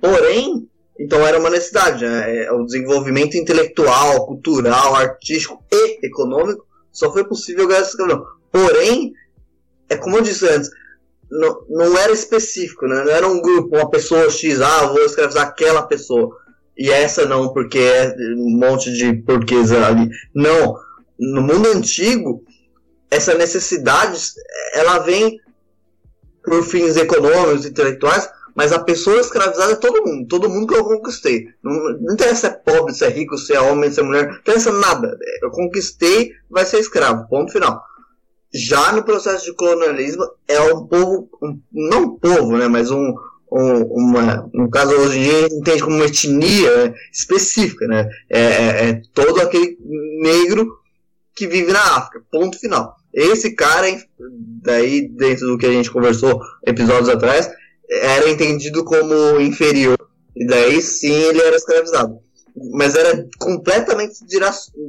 [0.00, 2.04] Porém, então era uma necessidade.
[2.04, 2.44] Né?
[2.44, 8.24] É, o desenvolvimento intelectual, cultural, artístico e econômico só foi possível graças à escravidão.
[8.50, 9.12] Porém,
[9.88, 10.70] é como eu disse antes,
[11.30, 13.04] não, não era específico, né?
[13.04, 16.36] não era um grupo, uma pessoa X, ah, vou escravizar aquela pessoa.
[16.76, 20.08] E essa não, porque é um monte de porquês ali.
[20.34, 20.76] Não.
[21.18, 22.42] No mundo antigo,
[23.10, 24.18] essa necessidade,
[24.74, 25.38] ela vem
[26.42, 30.84] por fins econômicos, intelectuais, mas a pessoa escravizada é todo mundo, todo mundo que eu
[30.84, 31.48] conquistei.
[31.62, 34.28] Não, não interessa se é pobre, se é rico, se é homem, se é mulher,
[34.28, 35.16] não interessa nada.
[35.42, 37.82] Eu conquistei, vai ser escravo, ponto final.
[38.54, 43.14] Já no processo de colonialismo, é um povo, um, não um povo, né, mas um,
[43.50, 47.86] um, uma, no caso hoje em dia a gente entende como uma etnia né, específica,
[47.86, 49.78] né, é, é, é todo aquele
[50.20, 50.78] negro
[51.34, 52.96] que vive na África, ponto final.
[53.12, 53.86] Esse cara,
[54.62, 57.50] daí dentro do que a gente conversou episódios atrás,
[58.00, 59.98] era entendido como inferior.
[60.34, 62.18] E daí sim ele era escravizado.
[62.72, 64.14] Mas era completamente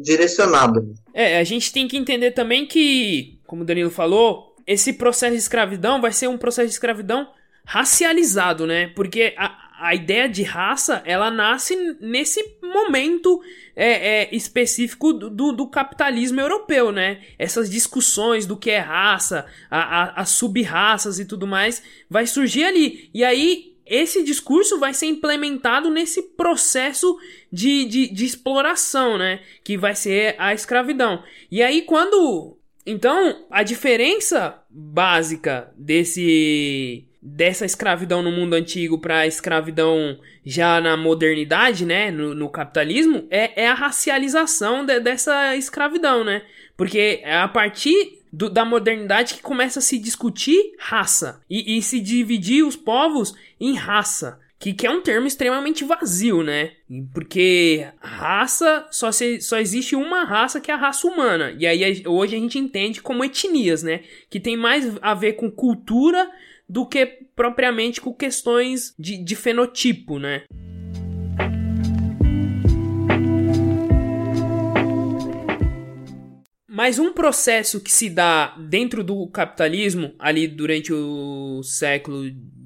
[0.01, 0.93] direcionado.
[1.13, 5.39] É, a gente tem que entender também que, como o Danilo falou, esse processo de
[5.39, 7.27] escravidão vai ser um processo de escravidão
[7.65, 8.87] racializado, né?
[8.95, 13.41] Porque a, a ideia de raça, ela nasce nesse momento
[13.75, 17.21] é, é, específico do, do, capitalismo europeu, né?
[17.37, 23.09] Essas discussões do que é raça, a, as sub-raças e tudo mais, vai surgir ali.
[23.13, 27.17] E aí, esse discurso vai ser implementado nesse processo
[27.51, 29.41] de, de, de exploração, né?
[29.65, 31.21] Que vai ser a escravidão.
[31.51, 32.57] E aí, quando.
[32.85, 40.97] Então, a diferença básica desse dessa escravidão no mundo antigo para a escravidão já na
[40.97, 46.43] modernidade, né, no, no capitalismo, é, é, a racialização de, dessa escravidão, né?
[46.75, 51.81] Porque é a partir do, da modernidade que começa a se discutir raça e, e
[51.81, 54.41] se dividir os povos em raça.
[54.59, 56.71] Que, que, é um termo extremamente vazio, né?
[57.13, 61.53] Porque raça, só, se, só existe uma raça que é a raça humana.
[61.59, 64.03] E aí hoje a gente entende como etnias, né?
[64.29, 66.31] Que tem mais a ver com cultura
[66.67, 70.43] do que propriamente com questões de, de fenotipo, né?
[76.75, 82.23] Mas um processo que se dá dentro do capitalismo, ali durante o século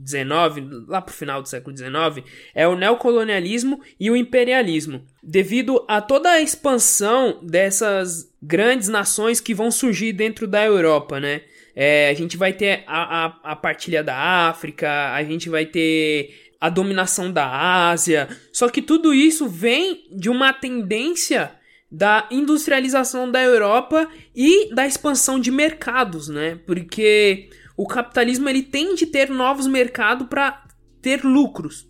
[0.08, 5.06] XIX, lá para o final do século XIX, é o neocolonialismo e o imperialismo.
[5.22, 11.42] Devido a toda a expansão dessas grandes nações que vão surgir dentro da Europa, né?
[11.80, 14.18] É, a gente vai ter a, a, a partilha da
[14.50, 17.48] África, a gente vai ter a dominação da
[17.90, 18.28] Ásia.
[18.52, 21.52] Só que tudo isso vem de uma tendência
[21.92, 26.60] da industrialização da Europa e da expansão de mercados, né?
[26.66, 30.64] Porque o capitalismo ele tem de ter novos mercados para
[31.00, 31.88] ter lucros.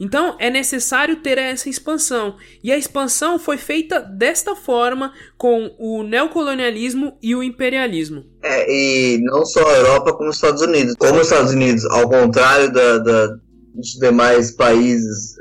[0.00, 2.36] Então é necessário ter essa expansão.
[2.64, 8.24] E a expansão foi feita desta forma com o neocolonialismo e o imperialismo.
[8.42, 10.94] É, e não só a Europa como os Estados Unidos.
[10.98, 13.36] Como os Estados Unidos, ao contrário da, da
[13.74, 15.36] dos demais países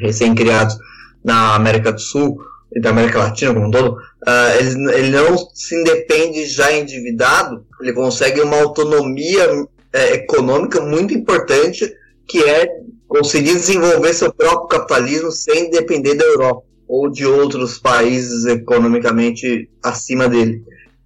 [0.00, 0.76] recém-criados
[1.24, 2.38] na América do Sul,
[2.74, 7.64] e da América Latina como um todo, uh, ele, ele, não se independe já endividado,
[7.80, 9.48] ele consegue uma autonomia
[9.92, 11.94] é, econômica muito importante,
[12.26, 12.68] que é
[13.14, 20.28] conseguir desenvolver seu próprio capitalismo sem depender da Europa ou de outros países economicamente acima
[20.28, 20.64] dele.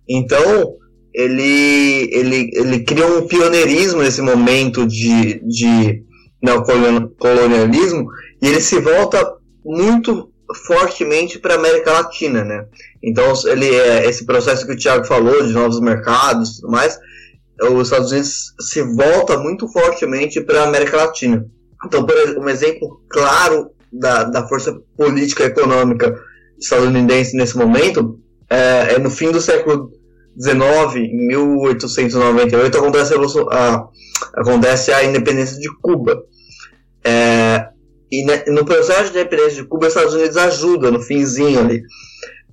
[0.08, 0.74] Então,
[1.12, 6.02] ele, ele, ele cria um pioneirismo nesse momento de, de
[6.42, 8.08] neocolonialismo
[8.40, 10.30] e ele se volta muito
[10.66, 12.64] fortemente para a América Latina, né?
[13.02, 16.98] Então ele é esse processo que o Thiago falou de novos mercados, e tudo mais,
[17.60, 21.44] os Estados Unidos se volta muito fortemente para a América Latina.
[21.84, 26.20] Então, por exemplo, um exemplo claro da, da força política econômica
[26.58, 28.18] estadunidense nesse momento
[28.50, 29.90] é, é no fim do século
[30.40, 33.18] XIX, em 1898, acontece a,
[33.56, 33.88] a,
[34.34, 36.22] acontece a independência de Cuba.
[37.04, 37.68] É,
[38.10, 41.82] e no processo de independência de Cuba, os Estados Unidos ajuda no finzinho ali.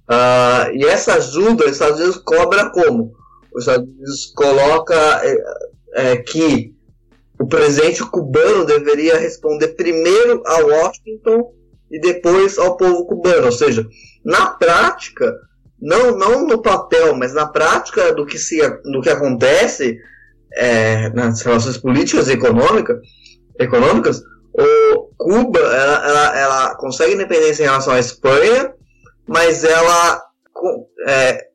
[0.10, 3.14] Uh, e essa ajuda, os Estados Unidos cobra como?
[3.54, 5.38] Os Estados Unidos coloca é,
[5.96, 6.74] é, que
[7.40, 11.54] o presidente cubano deveria responder primeiro a Washington
[11.92, 13.46] e depois ao povo cubano.
[13.46, 13.86] Ou seja,
[14.24, 15.36] na prática,
[15.82, 19.98] não, não no papel, mas na prática do que, se, do que acontece
[20.54, 23.00] é, nas relações políticas e econômica,
[23.60, 24.22] econômicas,
[24.54, 28.74] o Cuba ela, ela, ela, consegue independência em relação à Espanha,
[29.28, 30.22] mas ela
[31.08, 31.46] é,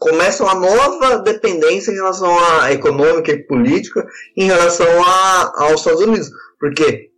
[0.00, 6.00] começa uma nova dependência em relação à econômica e política em relação a, aos Estados
[6.00, 6.30] Unidos.
[6.58, 7.10] Porque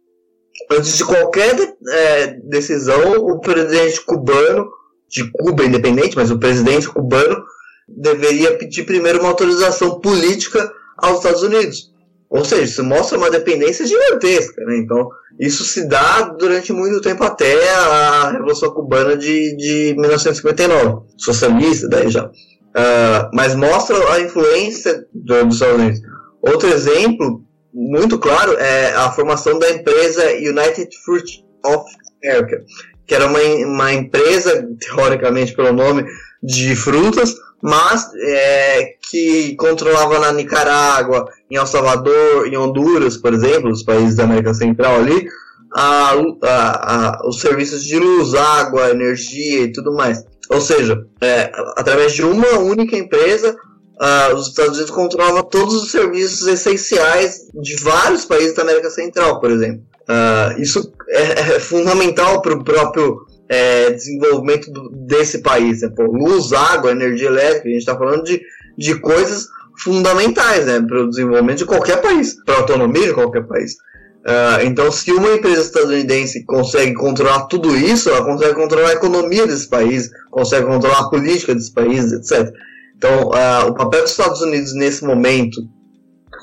[0.71, 1.57] antes de qualquer
[1.89, 4.69] é, decisão, o presidente cubano,
[5.09, 7.45] de Cuba independente, mas o presidente cubano
[7.87, 11.93] deveria pedir primeiro uma autorização política aos Estados Unidos.
[12.29, 14.79] Ou seja, isso mostra uma dependência gigantesca, né?
[14.79, 21.89] Então, isso se dá durante muito tempo até a Revolução Cubana de, de 1959, socialista,
[21.89, 22.31] daí já.
[22.73, 26.01] Uh, mas mostra a influência do, dos Estados Unidos.
[26.41, 31.85] Outro exemplo muito claro é a formação da empresa United Fruit of
[32.25, 32.65] America,
[33.07, 36.05] que era uma, uma empresa, teoricamente pelo nome,
[36.43, 43.71] de frutas, mas é, que controlava na Nicarágua, em El Salvador, em Honduras, por exemplo,
[43.71, 45.27] os países da América Central ali,
[45.75, 50.25] a, a, a, os serviços de luz, água, energia e tudo mais.
[50.51, 53.57] Ou seja, é, através de uma única empresa,
[54.01, 59.41] uh, os Estados Unidos controlavam todos os serviços essenciais de vários países da América Central,
[59.41, 59.83] por exemplo.
[60.03, 65.83] Uh, isso é, é fundamental para o próprio é, desenvolvimento do, desse país.
[65.83, 65.91] Né?
[65.95, 68.41] Pô, luz, água, energia elétrica, a gente está falando de,
[68.77, 69.47] de coisas
[69.79, 73.77] fundamentais né, para o desenvolvimento de qualquer país, para a autonomia de qualquer país.
[74.23, 79.47] Uh, então, se uma empresa estadunidense consegue controlar tudo isso, ela consegue controlar a economia
[79.47, 82.55] desse país, consegue controlar a política desse país, etc.
[82.97, 85.61] Então, uh, o papel dos Estados Unidos nesse momento,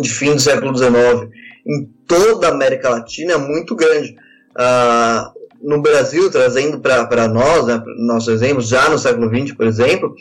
[0.02, 1.30] de fim do século XIX,
[1.66, 4.16] em toda a América Latina é muito grande.
[4.58, 10.14] Uh, no Brasil, trazendo para nós, né, nossos exemplos, já no século XX, por exemplo,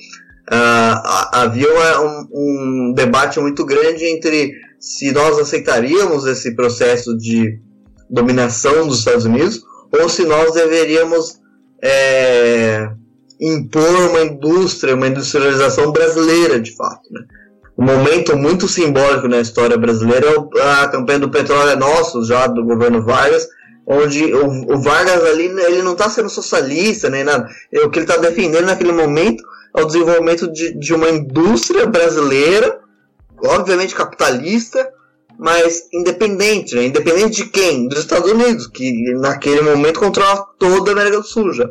[0.51, 7.61] havia um, um, debate muito grande entre se nós aceitaríamos esse processo de
[8.09, 9.63] dominação dos Estados Unidos
[9.93, 11.39] ou se nós deveríamos
[11.83, 12.91] é,
[13.41, 17.03] impor uma indústria, uma industrialização brasileira, de fato.
[17.11, 17.21] Né?
[17.77, 22.47] Um momento muito simbólico na história brasileira é a campanha do petróleo é nosso, já
[22.47, 23.47] do governo Vargas,
[23.87, 27.49] onde o, o Vargas ali, ele não está sendo socialista nem nada.
[27.85, 29.43] O que ele está defendendo naquele momento
[29.77, 32.81] é o desenvolvimento de, de uma indústria brasileira,
[33.45, 34.93] obviamente capitalista,
[35.39, 36.87] mas independente, né?
[36.87, 37.89] Independente de quem?
[37.89, 41.69] Dos Estados Unidos, que naquele momento controla toda a América do Sul já.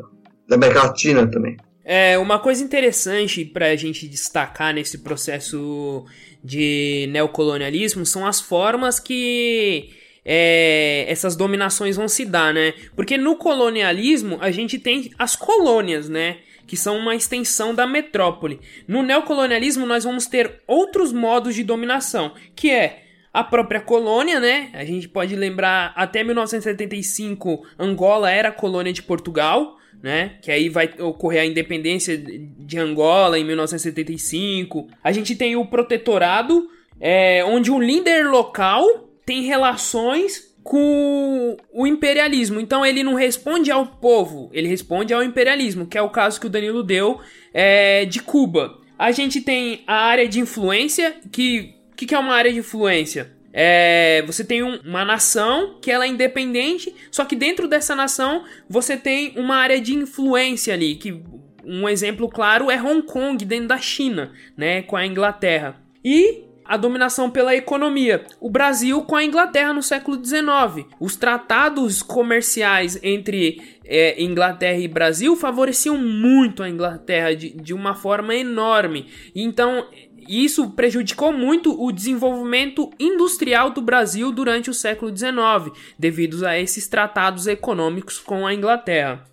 [0.48, 1.58] Da América Latina também.
[1.84, 6.06] É, uma coisa interessante para a gente destacar nesse processo
[6.44, 9.90] de neocolonialismo são as formas que
[10.26, 12.74] é, essas dominações vão se dar, né?
[12.96, 16.40] Porque no colonialismo a gente tem as colônias, né?
[16.68, 18.60] Que são uma extensão da metrópole.
[18.88, 23.04] No neocolonialismo nós vamos ter outros modos de dominação, que é
[23.34, 24.70] a própria colônia, né?
[24.74, 30.38] A gente pode lembrar até 1975 Angola era colônia de Portugal, né?
[30.42, 34.88] Que aí vai ocorrer a independência de Angola em 1975.
[35.04, 36.68] A gente tem o protetorado,
[37.00, 38.84] é, onde o líder local
[39.26, 42.60] tem relações com o imperialismo.
[42.60, 46.46] Então ele não responde ao povo, ele responde ao imperialismo, que é o caso que
[46.46, 47.22] o Danilo deu
[47.54, 48.78] é, de Cuba.
[49.00, 53.32] A gente tem a área de influência, que que, que é uma área de influência?
[53.52, 58.44] É, você tem um, uma nação que ela é independente, só que dentro dessa nação
[58.70, 61.24] você tem uma área de influência ali, que
[61.66, 65.82] um exemplo claro é Hong Kong dentro da China, né, com a Inglaterra.
[66.06, 68.26] E a dominação pela economia.
[68.40, 70.88] O Brasil com a Inglaterra no século XIX.
[71.00, 77.96] Os tratados comerciais entre é, Inglaterra e Brasil favoreciam muito a Inglaterra de, de uma
[77.96, 79.08] forma enorme.
[79.34, 79.88] Então,
[80.28, 86.88] isso prejudicou muito o desenvolvimento industrial do Brasil durante o século XIX, devido a esses
[86.88, 89.24] tratados econômicos com a Inglaterra.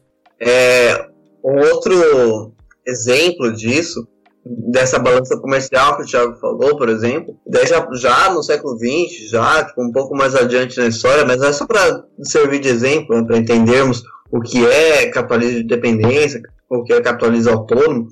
[0.40, 1.08] É,
[1.44, 2.54] um outro
[2.86, 4.06] exemplo disso
[4.44, 9.30] dessa balança comercial que o Thiago falou, por exemplo, daí já, já no século XX,
[9.30, 13.26] já tipo, um pouco mais adiante na história, mas é só para servir de exemplo,
[13.26, 18.08] para entendermos o que é capitalismo de dependência, o que é capitalismo autônomo,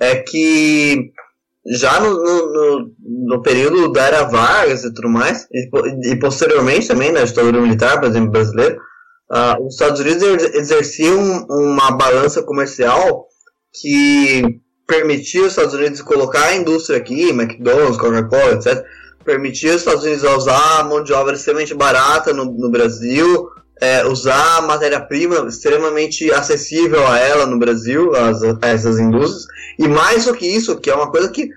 [0.00, 1.12] é que
[1.66, 2.90] já no, no,
[3.28, 8.00] no, período da era Vargas e tudo mais, e, e posteriormente também na ditadura militar,
[8.00, 8.76] por exemplo, brasileira,
[9.30, 10.22] uh, os Estados Unidos
[10.54, 13.26] exerciam uma balança comercial
[13.80, 18.84] que permitia os Estados Unidos colocar a indústria aqui, McDonald's, Coca-Cola, etc.,
[19.24, 23.48] permitia os Estados Unidos usar mão de obra extremamente barata no, no Brasil,
[23.80, 29.46] é, usar matéria-prima extremamente acessível a ela no Brasil, as, a essas indústrias,
[29.78, 31.48] e mais do que isso, que é uma coisa que,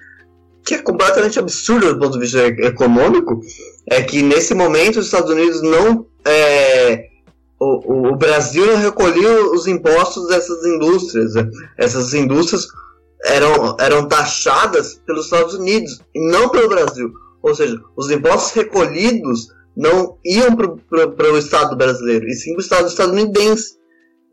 [0.65, 3.41] que é completamente absurda do ponto de vista econômico,
[3.87, 6.05] é que nesse momento os Estados Unidos não.
[6.25, 7.09] É,
[7.59, 11.33] o, o Brasil não recolheu os impostos dessas indústrias.
[11.77, 12.67] Essas indústrias
[13.25, 17.11] eram, eram taxadas pelos Estados Unidos e não pelo Brasil.
[17.41, 22.63] Ou seja, os impostos recolhidos não iam para o Estado brasileiro, e sim para o
[22.63, 23.75] Estado estadunidense.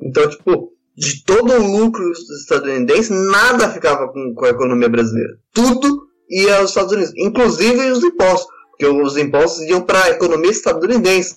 [0.01, 5.35] Então, tipo, de todo o lucro estadunidense, nada ficava com, com a economia brasileira.
[5.53, 10.51] Tudo ia aos Estados Unidos, inclusive os impostos, porque os impostos iam para a economia
[10.51, 11.37] estadunidense.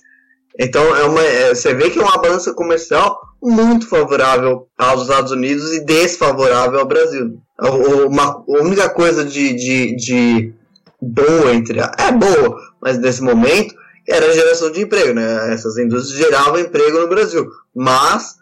[0.58, 5.30] Então, é uma, é, você vê que é uma balança comercial muito favorável aos Estados
[5.30, 7.38] Unidos e desfavorável ao Brasil.
[8.06, 10.54] Uma, a única coisa de, de, de
[11.00, 13.74] boa entre a, é boa, mas nesse momento
[14.08, 15.52] era a geração de emprego, né?
[15.52, 18.36] Essas indústrias geravam emprego no Brasil, mas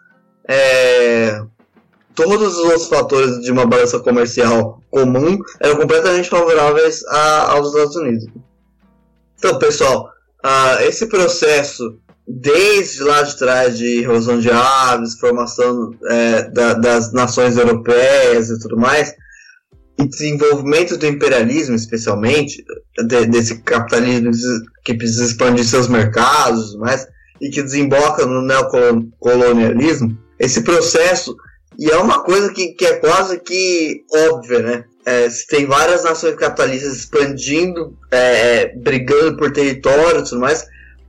[0.47, 1.41] é,
[2.13, 7.95] todos os outros fatores de uma balança comercial comum eram completamente favoráveis a, aos Estados
[7.95, 8.25] Unidos.
[9.37, 10.09] Então, pessoal,
[10.45, 17.13] uh, esse processo desde lá de trás de erosão de aves, formação é, da, das
[17.13, 19.13] nações europeias e tudo mais,
[19.99, 22.63] e desenvolvimento do imperialismo, especialmente,
[23.07, 24.31] de, desse capitalismo
[24.83, 27.07] que precisa expandir seus mercados mas,
[27.39, 31.35] e que desemboca no neocolonialismo, esse processo,
[31.77, 34.85] e é uma coisa que, que é quase que óbvia, né?
[35.05, 40.65] É, se tem várias nações capitalistas expandindo, é, brigando por território e tudo mais,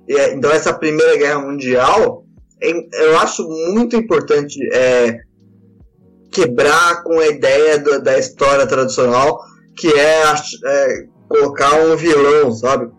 [0.08, 2.25] É, então, essa Primeira Guerra Mundial
[2.60, 5.20] eu acho muito importante é,
[6.30, 9.40] quebrar com a ideia do, da história tradicional,
[9.76, 10.22] que é,
[10.64, 12.90] é, colocar um vilão, sabe?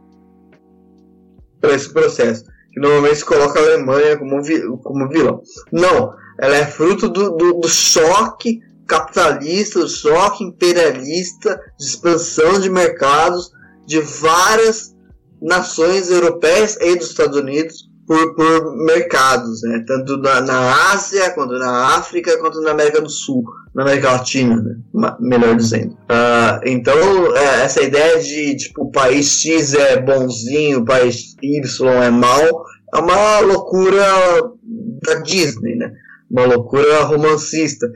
[1.60, 2.44] Para esse processo.
[2.72, 5.42] Que normalmente se coloca a Alemanha como, vi, como vilão.
[5.72, 12.70] Não, ela é fruto do, do, do choque capitalista, do choque imperialista, de expansão de
[12.70, 13.52] mercados
[13.86, 14.96] de várias
[15.42, 19.84] nações europeias e dos Estados Unidos por, por mercados, né?
[19.86, 23.44] tanto na, na, Ásia, quanto na África, quanto na América do Sul,
[23.76, 25.16] na América Latina, né?
[25.20, 25.92] melhor dizendo.
[25.92, 31.90] Uh, então, é, essa ideia de tipo, o país X é bonzinho, o país Y
[32.02, 34.06] é mal, é uma loucura
[35.04, 35.92] da Disney, né?
[36.32, 37.92] uma loucura romancista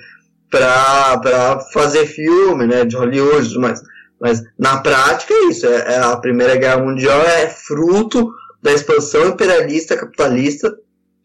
[0.50, 2.84] para fazer filme né?
[2.84, 3.82] de Hollywood, mas,
[4.20, 5.66] mas na prática é isso.
[5.66, 8.30] É, é a Primeira Guerra Mundial é fruto
[8.62, 10.76] da expansão imperialista capitalista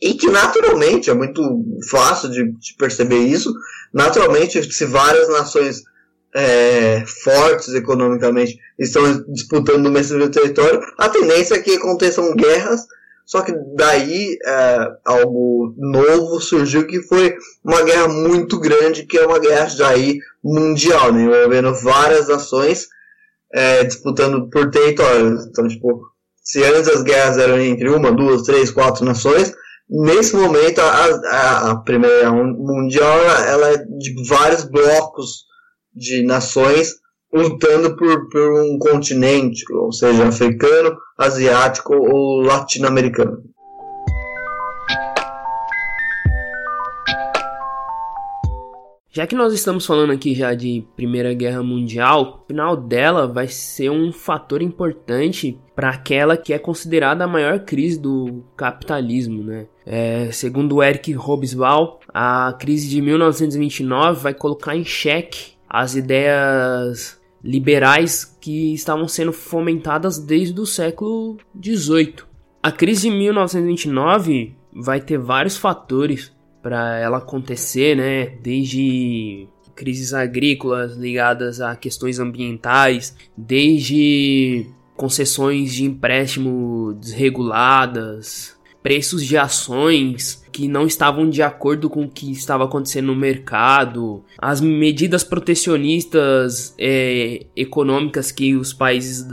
[0.00, 1.42] e que naturalmente é muito
[1.88, 3.52] fácil de, de perceber isso.
[3.92, 5.82] Naturalmente, se várias nações
[6.34, 12.82] é, fortes economicamente estão disputando o mesmo território, a tendência é que aconteçam guerras.
[13.24, 17.34] Só que daí é, algo novo surgiu que foi
[17.64, 22.86] uma guerra muito grande, que é uma guerra daí mundial, né, envolvendo várias nações
[23.52, 25.40] é, disputando por território.
[25.50, 26.06] Então, tipo,
[26.46, 29.52] se antes as guerras eram entre uma, duas, três, quatro nações,
[29.90, 33.18] nesse momento a, a, Primeira Mundial
[33.48, 35.44] ela é de vários blocos
[35.92, 36.94] de nações
[37.32, 43.42] lutando por, por um continente, ou seja, africano, asiático ou latino-americano.
[49.16, 53.48] Já que nós estamos falando aqui já de Primeira Guerra Mundial, o final dela vai
[53.48, 59.68] ser um fator importante para aquela que é considerada a maior crise do capitalismo, né?
[59.86, 68.36] É, segundo Eric Hobsbawm, a crise de 1929 vai colocar em xeque as ideias liberais
[68.38, 72.16] que estavam sendo fomentadas desde o século XVIII.
[72.62, 76.35] A crise de 1929 vai ter vários fatores
[76.66, 78.26] para ela acontecer, né?
[78.42, 79.46] Desde
[79.76, 90.66] crises agrícolas ligadas a questões ambientais, desde concessões de empréstimo desreguladas, preços de ações que
[90.66, 97.46] não estavam de acordo com o que estava acontecendo no mercado, as medidas protecionistas é,
[97.54, 99.24] econômicas que os países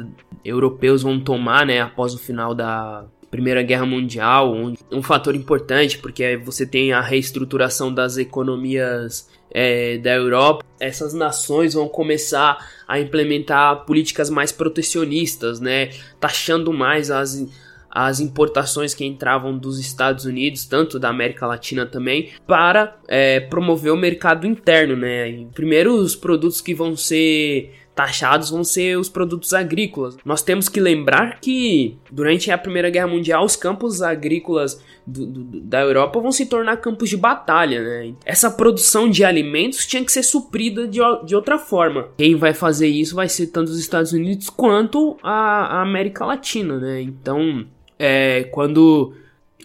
[0.45, 5.97] europeus vão tomar, né, após o final da Primeira Guerra Mundial, um, um fator importante,
[5.97, 12.99] porque você tem a reestruturação das economias é, da Europa, essas nações vão começar a
[12.99, 15.89] implementar políticas mais protecionistas, né?
[16.19, 17.43] Taxando mais as,
[17.89, 23.91] as importações que entravam dos Estados Unidos, tanto da América Latina também, para é, promover
[23.91, 25.47] o mercado interno, né?
[25.55, 30.17] primeiro, os produtos que vão ser taxados vão ser os produtos agrícolas.
[30.25, 35.61] Nós temos que lembrar que durante a Primeira Guerra Mundial os campos agrícolas do, do,
[35.61, 38.13] da Europa vão se tornar campos de batalha, né?
[38.25, 42.07] Essa produção de alimentos tinha que ser suprida de, de outra forma.
[42.17, 46.79] Quem vai fazer isso vai ser tanto os Estados Unidos quanto a, a América Latina,
[46.79, 47.01] né?
[47.01, 47.65] Então,
[47.99, 49.13] é, quando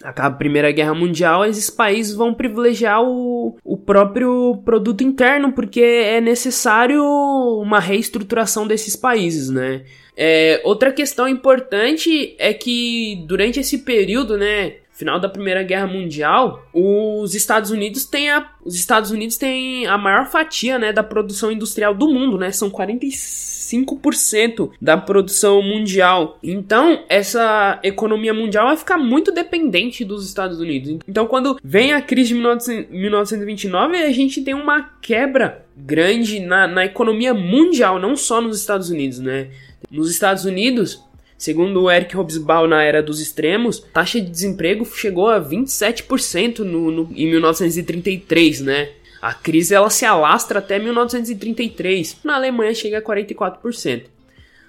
[0.03, 5.81] acaba a Primeira Guerra Mundial, esses países vão privilegiar o, o próprio produto interno, porque
[5.81, 9.83] é necessário uma reestruturação desses países, né?
[10.21, 16.61] É, outra questão importante é que durante esse período, né, final da Primeira Guerra Mundial,
[16.73, 21.49] os Estados Unidos têm a, os Estados Unidos têm a maior fatia, né, da produção
[21.49, 22.51] industrial do mundo, né?
[22.51, 26.37] São 45% da produção mundial.
[26.43, 30.97] Então, essa economia mundial vai ficar muito dependente dos Estados Unidos.
[31.07, 36.83] Então, quando vem a crise de 1929, a gente tem uma quebra grande na, na
[36.83, 39.47] economia mundial, não só nos Estados Unidos, né?
[39.89, 41.01] Nos Estados Unidos,
[41.39, 46.91] Segundo o Eric Hobsbawm, na era dos extremos, taxa de desemprego chegou a 27% no,
[46.91, 48.89] no, em 1933, né?
[49.21, 52.17] A crise ela se alastra até 1933.
[52.25, 54.03] Na Alemanha chega a 44%.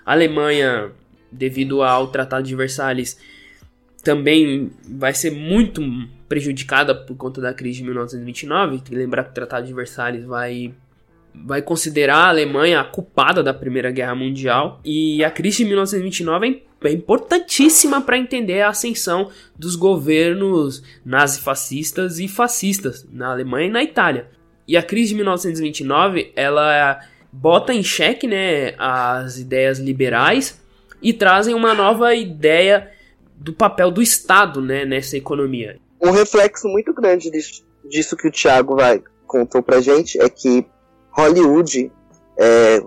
[0.06, 0.92] A Alemanha,
[1.32, 3.18] devido ao Tratado de Versalhes,
[4.04, 5.82] também vai ser muito
[6.28, 8.76] prejudicada por conta da crise de 1929.
[8.76, 10.72] Tem que lembrar que o Tratado de Versalhes vai
[11.34, 16.62] vai considerar a Alemanha a culpada da Primeira Guerra Mundial e a crise de 1929
[16.82, 23.82] é importantíssima para entender a ascensão dos governos nazifascistas e fascistas na Alemanha e na
[23.82, 24.28] Itália.
[24.66, 27.00] E a crise de 1929, ela
[27.32, 30.60] bota em xeque, né, as ideias liberais
[31.02, 32.90] e trazem uma nova ideia
[33.36, 35.78] do papel do Estado, né, nessa economia.
[36.00, 40.66] Um reflexo muito grande disso, disso que o Thiago vai contou pra gente é que
[41.12, 41.92] Hollywood
[42.38, 42.82] é,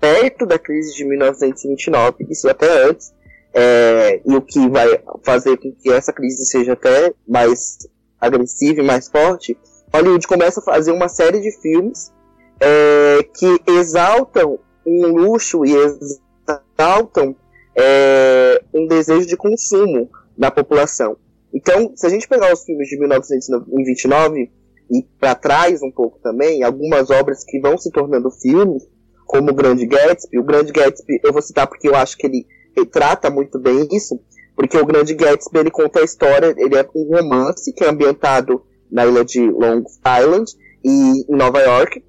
[0.00, 3.12] perto da crise de 1929, isso até antes,
[3.52, 7.78] é, e o que vai fazer com que essa crise seja até mais
[8.20, 9.58] agressiva e mais forte,
[9.92, 12.12] Hollywood começa a fazer uma série de filmes
[12.60, 17.34] é, que exaltam um luxo e exaltam
[17.76, 21.16] é, um desejo de consumo na população.
[21.52, 24.50] Então, se a gente pegar os filmes de 1929
[24.90, 28.82] e para trás um pouco também, algumas obras que vão se tornando filmes,
[29.26, 32.46] como o Grande Gatsby, o Grande Gatsby eu vou citar porque eu acho que ele
[32.76, 34.20] retrata muito bem isso,
[34.56, 38.62] porque o Grande Gatsby ele conta a história, ele é um romance que é ambientado
[38.90, 39.84] na ilha de Long
[40.20, 40.50] Island
[40.84, 42.04] e em Nova York,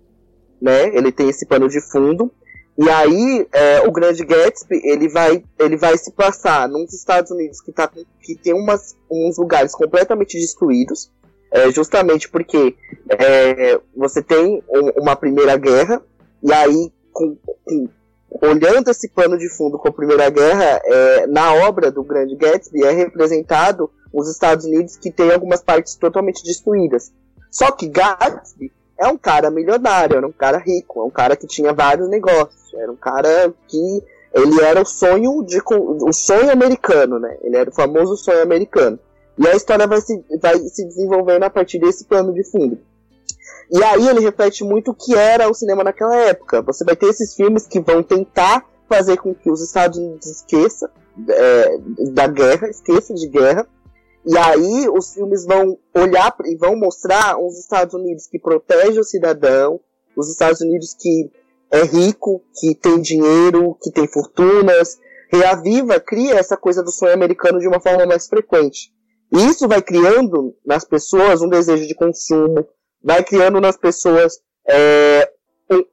[0.59, 0.95] né?
[0.95, 2.31] Ele tem esse pano de fundo
[2.77, 7.61] e aí é, o Grande Gatsby ele vai ele vai se passar nos Estados Unidos
[7.61, 7.87] que tá
[8.21, 11.11] que tem umas, uns lugares completamente destruídos,
[11.51, 12.75] é, justamente porque
[13.09, 16.01] é, você tem um, uma primeira guerra
[16.41, 17.89] e aí com, com
[18.41, 22.83] olhando esse pano de fundo com a Primeira Guerra, é, na obra do Grande Gatsby
[22.83, 27.11] é representado os Estados Unidos que tem algumas partes totalmente destruídas.
[27.49, 31.47] Só que Gatsby é um cara milionário, era um cara rico, é um cara que
[31.47, 37.19] tinha vários negócios, era um cara que ele era o sonho de o sonho americano,
[37.19, 37.37] né?
[37.41, 38.97] Ele era o famoso sonho americano.
[39.37, 42.77] E a história vai se, vai se desenvolvendo a partir desse plano de fundo.
[43.71, 46.61] E aí ele reflete muito o que era o cinema naquela época.
[46.61, 50.91] Você vai ter esses filmes que vão tentar fazer com que os Estados Unidos esqueça
[51.29, 51.77] é,
[52.11, 53.65] da guerra, esqueça de guerra.
[54.25, 59.03] E aí os filmes vão olhar e vão mostrar os Estados Unidos que protege o
[59.03, 59.79] cidadão,
[60.15, 61.31] os Estados Unidos que
[61.71, 64.99] é rico, que tem dinheiro, que tem fortunas,
[65.31, 68.91] reaviva, cria essa coisa do sonho americano de uma forma mais frequente.
[69.31, 72.67] E isso vai criando nas pessoas um desejo de consumo,
[73.03, 75.29] vai criando nas pessoas é,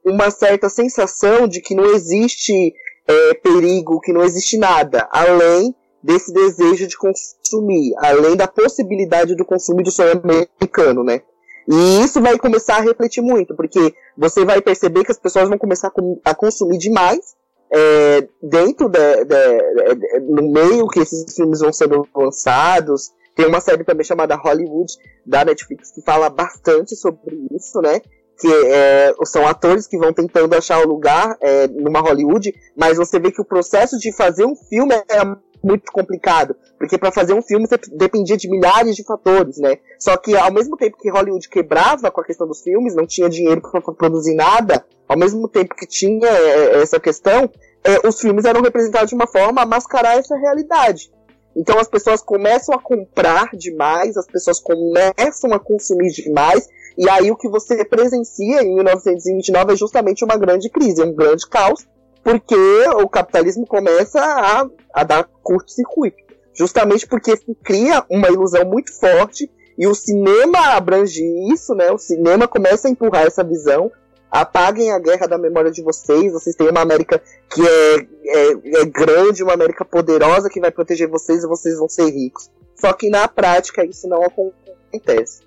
[0.05, 2.73] uma certa sensação de que não existe
[3.07, 5.73] é, perigo, que não existe nada, além
[6.03, 11.21] desse desejo de consumir, além da possibilidade do consumo do sonho americano, né?
[11.67, 15.57] E isso vai começar a refletir muito, porque você vai perceber que as pessoas vão
[15.57, 15.91] começar
[16.25, 17.35] a consumir demais
[17.71, 23.59] é, dentro de, de, de, no meio que esses filmes vão sendo lançados, tem uma
[23.59, 24.93] série também chamada Hollywood,
[25.25, 28.01] da Netflix, que fala bastante sobre isso, né?
[28.37, 33.19] Que é, são atores que vão tentando achar o lugar é, numa Hollywood, mas você
[33.19, 37.41] vê que o processo de fazer um filme é muito complicado, porque para fazer um
[37.41, 39.77] filme você dependia de milhares de fatores, né?
[39.99, 43.29] Só que ao mesmo tempo que Hollywood quebrava com a questão dos filmes, não tinha
[43.29, 47.49] dinheiro para produzir nada, ao mesmo tempo que tinha é, essa questão,
[47.83, 51.11] é, os filmes eram representados de uma forma a mascarar essa realidade.
[51.55, 57.31] Então as pessoas começam a comprar demais, as pessoas começam a consumir demais, e aí
[57.31, 61.87] o que você presencia em 1929 é justamente uma grande crise, um grande caos,
[62.23, 62.55] porque
[63.01, 66.17] o capitalismo começa a, a dar curto-circuito.
[66.53, 71.23] Justamente porque se cria uma ilusão muito forte e o cinema abrange
[71.53, 71.89] isso, né?
[71.89, 73.89] O cinema começa a empurrar essa visão
[74.31, 76.31] apaguem a guerra da memória de vocês.
[76.31, 81.07] Vocês têm uma América que é, é, é, grande, uma América poderosa que vai proteger
[81.07, 82.49] vocês e vocês vão ser ricos.
[82.75, 85.41] Só que na prática isso não acontece.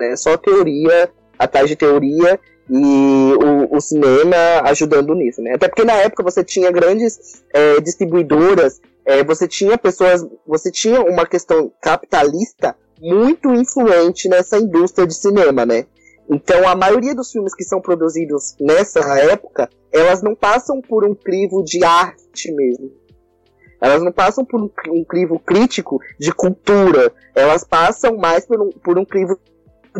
[0.00, 0.16] É né?
[0.16, 5.54] só teoria atrás de teoria e o, o, cinema ajudando nisso, né?
[5.54, 11.02] Até porque na época você tinha grandes é, distribuidoras, é, você tinha pessoas, você tinha
[11.02, 15.86] uma questão capitalista muito influente nessa indústria de cinema, né?
[16.28, 21.14] Então, a maioria dos filmes que são produzidos nessa época, elas não passam por um
[21.14, 22.90] crivo de arte mesmo.
[23.80, 27.12] Elas não passam por um, crivo crítico de cultura.
[27.34, 29.38] Elas passam mais por um, por um crivo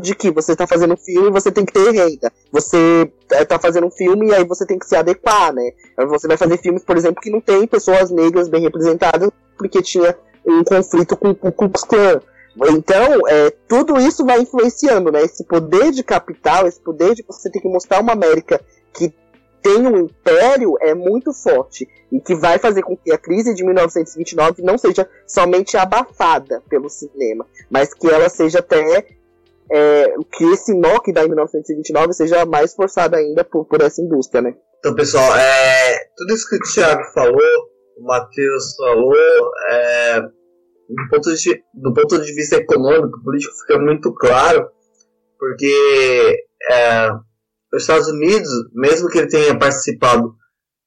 [0.00, 2.32] de que você está fazendo um filme e você tem que ter renda.
[2.50, 5.70] Você está fazendo um filme e aí você tem que se adequar, né?
[6.08, 10.16] Você vai fazer filmes, por exemplo, que não tem pessoas negras bem representadas porque tinha
[10.46, 12.20] um conflito com o Ku Klux Klan.
[12.56, 15.22] Então, é, tudo isso vai influenciando, né?
[15.22, 18.60] Esse poder de capital, esse poder de você ter que mostrar uma América
[18.92, 19.12] que
[19.60, 23.64] tem um império é muito forte e que vai fazer com que a crise de
[23.64, 29.04] 1929 não seja somente abafada pelo cinema, mas que ela seja até
[29.70, 34.00] é, que esse nó que dá em 1929 seja mais forçado ainda por, por essa
[34.00, 34.54] indústria, né?
[34.78, 37.40] Então, pessoal, é, tudo isso que o Thiago falou,
[37.96, 39.14] o Matheus falou,
[39.70, 40.20] é,
[40.88, 44.68] do ponto de, do ponto de vista econômico, político, fica muito claro,
[45.38, 47.10] porque é,
[47.72, 50.34] os Estados Unidos, mesmo que ele tenha participado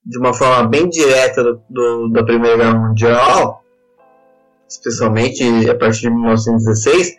[0.06, 3.64] de uma forma bem direta do, do, da Primeira Guerra Mundial,
[4.70, 7.16] especialmente a partir de 1916,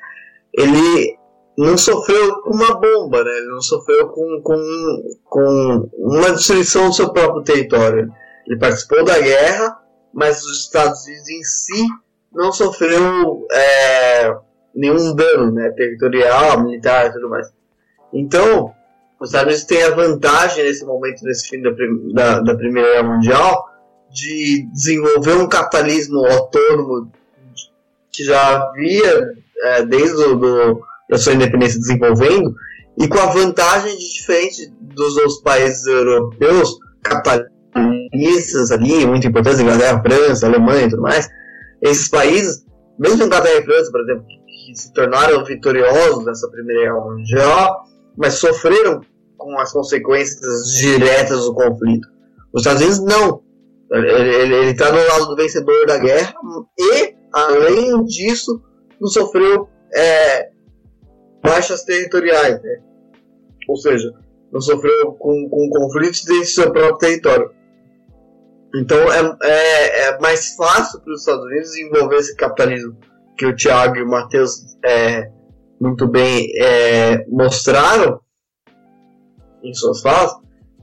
[0.55, 1.19] ele
[1.57, 3.31] não sofreu com uma bomba, né?
[3.31, 8.09] Ele não sofreu com, com, com uma destruição do seu próprio território.
[8.47, 9.77] Ele participou da guerra,
[10.15, 11.89] mas os Estados Unidos em si
[12.39, 14.33] não sofreu é,
[14.73, 17.53] nenhum dano né, territorial, militar e tudo mais.
[18.13, 18.73] Então,
[19.21, 21.71] os Estados Unidos têm a vantagem nesse momento, nesse fim da,
[22.15, 23.65] da, da Primeira Guerra Mundial,
[24.11, 27.11] de desenvolver um capitalismo autônomo
[28.13, 29.33] que já havia
[29.65, 30.81] é, desde o, do,
[31.11, 32.55] da sua independência desenvolvendo,
[32.97, 40.01] e com a vantagem de diferente dos outros países europeus capitalistas ali, muito importantes, Inglaterra,
[40.01, 41.29] França, Alemanha e tudo mais,
[41.83, 42.65] esses países,
[42.99, 47.85] mesmo Inglaterra e França, por exemplo, que se tornaram vitoriosos nessa Primeira Guerra Mundial,
[48.17, 49.01] mas sofreram
[49.37, 52.09] com as consequências diretas do conflito.
[52.53, 53.43] Os Estados Unidos não.
[53.91, 56.35] Ele está no lado do vencedor da guerra
[56.79, 58.61] e, além disso,
[59.01, 60.51] não sofreu é,
[61.43, 62.83] baixas territoriais, né?
[63.69, 64.13] ou seja,
[64.51, 67.51] não sofreu com, com conflitos dentro do seu próprio território.
[68.75, 72.97] Então é, é, é mais fácil para os Estados Unidos desenvolver esse capitalismo
[73.37, 75.31] que o Thiago e o Matheus é,
[75.81, 78.21] muito bem é, mostraram
[79.63, 80.33] em suas falas,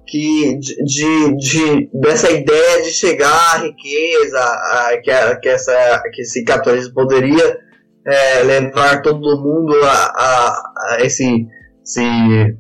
[0.07, 6.21] que de, de, dessa ideia de chegar à riqueza, a, que, a, que, essa, que
[6.21, 7.59] esse capitalismo poderia
[8.05, 11.47] é, levar todo mundo a, a, a esse,
[11.83, 12.57] esse,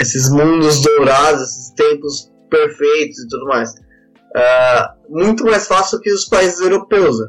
[0.00, 3.74] esses mundos dourados, esses tempos perfeitos e tudo mais.
[4.36, 7.18] Uh, muito mais fácil que os países europeus.
[7.18, 7.26] Né?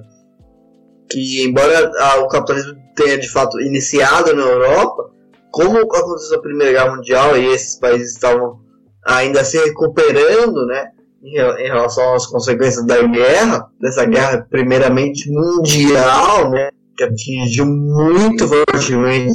[1.09, 5.11] Que, embora a, o capitalismo tenha de fato iniciado na Europa,
[5.51, 8.59] como aconteceu a Primeira Guerra Mundial e esses países estavam
[9.05, 10.91] ainda se recuperando, né,
[11.23, 18.47] em, em relação às consequências da guerra, dessa guerra primeiramente mundial, né, que atingiu muito
[18.47, 19.33] fortemente,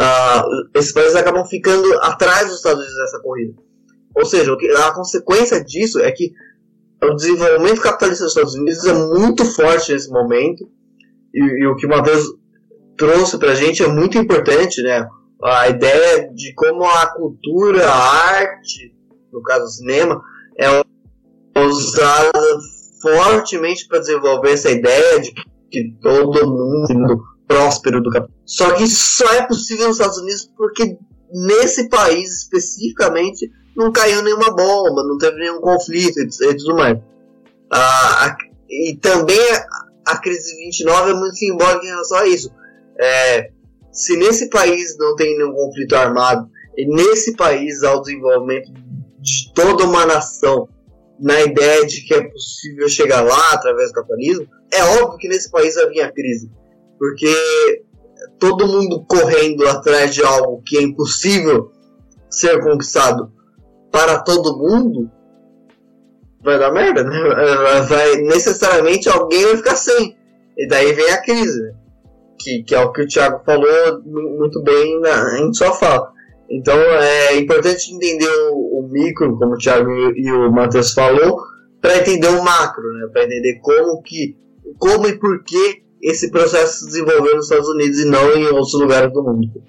[0.00, 3.54] uh, esses países acabam ficando atrás dos Estados Unidos nessa corrida.
[4.14, 6.32] Ou seja, a consequência disso é que
[7.02, 10.68] o desenvolvimento capitalista dos Estados Unidos é muito forte nesse momento,
[11.34, 12.24] e, e o que uma vez
[12.96, 15.06] trouxe para a gente é muito importante, né?
[15.42, 17.96] a ideia de como a cultura, a
[18.38, 18.94] arte,
[19.32, 20.22] no caso o cinema,
[20.58, 20.82] é
[21.58, 22.30] usada
[23.00, 25.32] fortemente para desenvolver essa ideia de
[25.70, 28.42] que todo mundo próspero do capitalismo.
[28.44, 30.98] Só que isso só é possível nos Estados Unidos porque
[31.32, 33.50] nesse país especificamente
[33.80, 36.98] não caiu nenhuma bomba, não teve nenhum conflito e, tudo mais.
[37.72, 38.36] Ah,
[38.68, 39.40] e também
[40.06, 42.50] a, a crise de 29 é muito simbólica em relação a isso.
[43.00, 43.50] É,
[43.90, 48.70] se nesse país não tem nenhum conflito armado, e nesse país há o desenvolvimento
[49.18, 50.68] de toda uma nação
[51.18, 55.50] na ideia de que é possível chegar lá através do capitalismo, é óbvio que nesse
[55.50, 56.50] país vai vir a crise.
[56.98, 57.82] Porque
[58.38, 61.72] todo mundo correndo atrás de algo que é impossível
[62.30, 63.32] ser conquistado
[63.90, 65.10] para todo mundo,
[66.42, 67.18] vai dar merda, né?
[67.88, 70.16] Vai, necessariamente alguém vai ficar sem.
[70.56, 71.72] E daí vem a crise.
[72.38, 76.10] Que, que é o que o Thiago falou muito bem na, em sua fala.
[76.50, 81.38] Então é importante entender o, o micro, como o Thiago e o Matheus falou,
[81.80, 83.08] para entender o macro, né?
[83.12, 84.36] para entender como que,
[84.78, 88.72] como e por que esse processo se desenvolveu nos Estados Unidos e não em outros
[88.74, 89.62] lugares do mundo.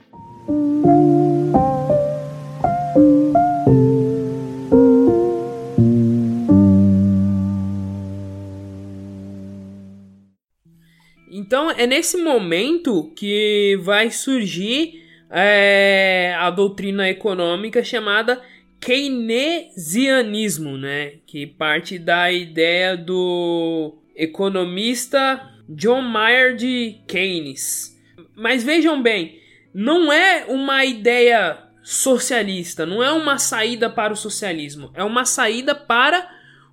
[11.51, 18.41] Então é nesse momento que vai surgir é, a doutrina econômica chamada
[18.79, 21.15] keynesianismo, né?
[21.27, 28.01] Que parte da ideia do economista John Maynard Keynes.
[28.33, 29.37] Mas vejam bem,
[29.73, 35.75] não é uma ideia socialista, não é uma saída para o socialismo, é uma saída
[35.75, 36.29] para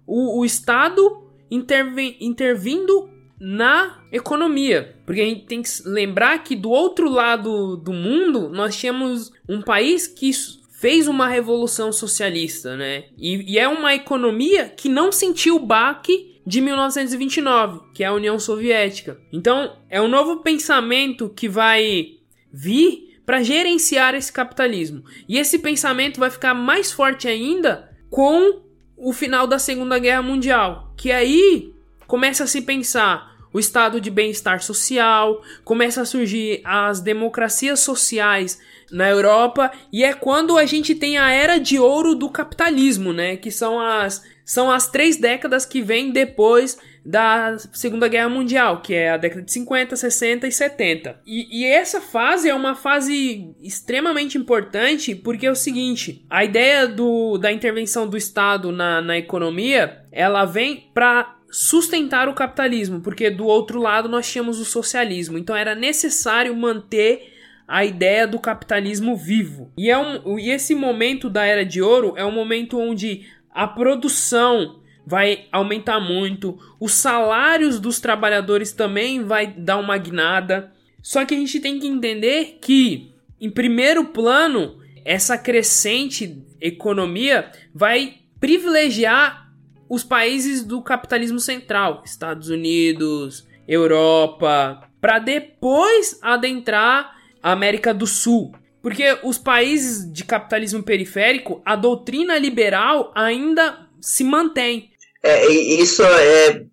[0.06, 4.96] o, o Estado intervindo na economia.
[5.06, 9.62] Porque a gente tem que lembrar que do outro lado do mundo nós tínhamos um
[9.62, 10.30] país que
[10.78, 13.04] fez uma revolução socialista, né?
[13.16, 18.14] E, e é uma economia que não sentiu o baque de 1929, que é a
[18.14, 19.20] União Soviética.
[19.32, 22.14] Então, é um novo pensamento que vai
[22.52, 25.04] vir para gerenciar esse capitalismo.
[25.28, 28.62] E esse pensamento vai ficar mais forte ainda com
[28.96, 31.74] o final da Segunda Guerra Mundial, que aí
[32.06, 38.58] começa a se pensar o estado de bem-estar social, começa a surgir as democracias sociais
[38.90, 43.36] na Europa e é quando a gente tem a era de ouro do capitalismo, né?
[43.36, 48.94] Que são as são as três décadas que vêm depois da Segunda Guerra Mundial, que
[48.94, 51.20] é a década de 50, 60 e 70.
[51.26, 56.88] E, e, essa fase é uma fase extremamente importante porque é o seguinte: a ideia
[56.88, 63.30] do, da intervenção do Estado na, na economia ela vem para sustentar o capitalismo, porque
[63.30, 65.38] do outro lado nós tínhamos o socialismo.
[65.38, 67.34] Então era necessário manter
[67.66, 69.70] a ideia do capitalismo vivo.
[69.76, 73.66] E, é um, e esse momento da Era de Ouro é um momento onde a
[73.66, 80.70] produção vai aumentar muito, os salários dos trabalhadores também vai dar uma guinada.
[81.02, 88.16] Só que a gente tem que entender que, em primeiro plano, essa crescente economia vai
[88.38, 89.47] privilegiar
[89.88, 98.52] os países do capitalismo central, Estados Unidos, Europa, para depois adentrar a América do Sul.
[98.82, 104.90] Porque os países de capitalismo periférico, a doutrina liberal ainda se mantém.
[105.22, 106.64] É, isso é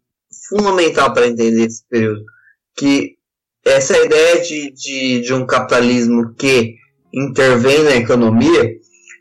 [0.48, 2.24] fundamental para entender esse período.
[2.78, 3.16] Que
[3.66, 6.76] essa ideia de, de, de um capitalismo que
[7.12, 8.76] intervém na economia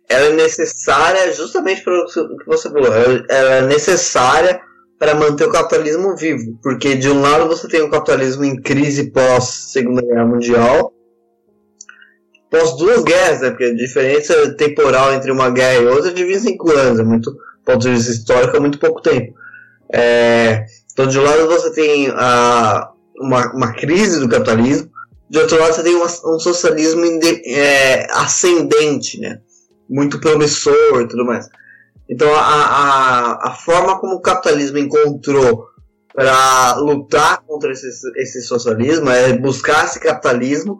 [0.09, 2.07] ela é necessária justamente para o
[2.38, 2.92] que você falou.
[3.28, 4.61] Ela é necessária
[4.98, 9.11] para manter o capitalismo vivo, porque de um lado você tem o capitalismo em crise
[9.11, 10.92] pós Segunda Guerra Mundial,
[12.50, 13.50] pós duas guerras, né?
[13.50, 17.36] Porque a diferença temporal entre uma guerra e outra é de 25 anos, é muito,
[17.64, 19.34] ponto de vista histórico, é muito pouco tempo.
[19.92, 24.88] É, então, de um lado você tem a, uma, uma crise do capitalismo,
[25.28, 27.02] de outro lado você tem uma, um socialismo
[27.46, 29.40] é, ascendente, né?
[29.89, 31.49] Muito promissor e tudo mais.
[32.09, 35.68] Então a, a, a forma como o capitalismo encontrou
[36.14, 40.78] para lutar contra esse, esse socialismo é buscar esse capitalismo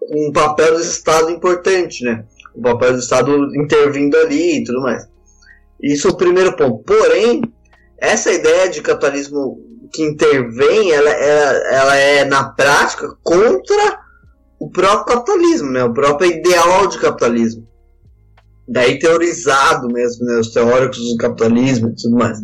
[0.00, 2.24] com um papel do Estado importante, né?
[2.54, 5.06] O papel do Estado intervindo ali e tudo mais.
[5.82, 6.82] Isso é o primeiro ponto.
[6.84, 7.42] Porém,
[7.98, 9.60] essa ideia de capitalismo
[9.92, 14.00] que intervém, ela, ela, ela é na prática contra
[14.58, 15.84] o próprio capitalismo, né?
[15.84, 17.67] O próprio ideal de capitalismo
[18.68, 22.38] daí teorizado mesmo, né, os teóricos do capitalismo e tudo mais.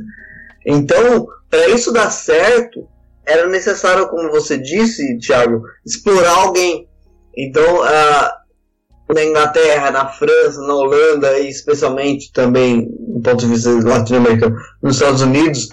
[0.67, 2.89] Então, para isso dar certo,
[3.27, 6.89] era necessário, como você disse, Thiago, explorar alguém.
[7.37, 13.71] Então, uh, na Inglaterra, na França, na Holanda e especialmente também, do ponto de vista
[13.71, 15.69] latino-americano, nos Estados Unidos,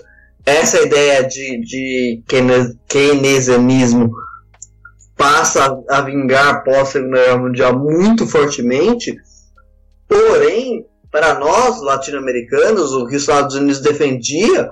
[0.46, 2.24] essa ideia de, de
[2.88, 4.12] keynesianismo
[5.16, 9.16] passa a vingar após a Segunda Guerra Mundial muito fortemente,
[10.12, 14.70] Porém, para nós, latino-americanos, o que os Estados Unidos defendia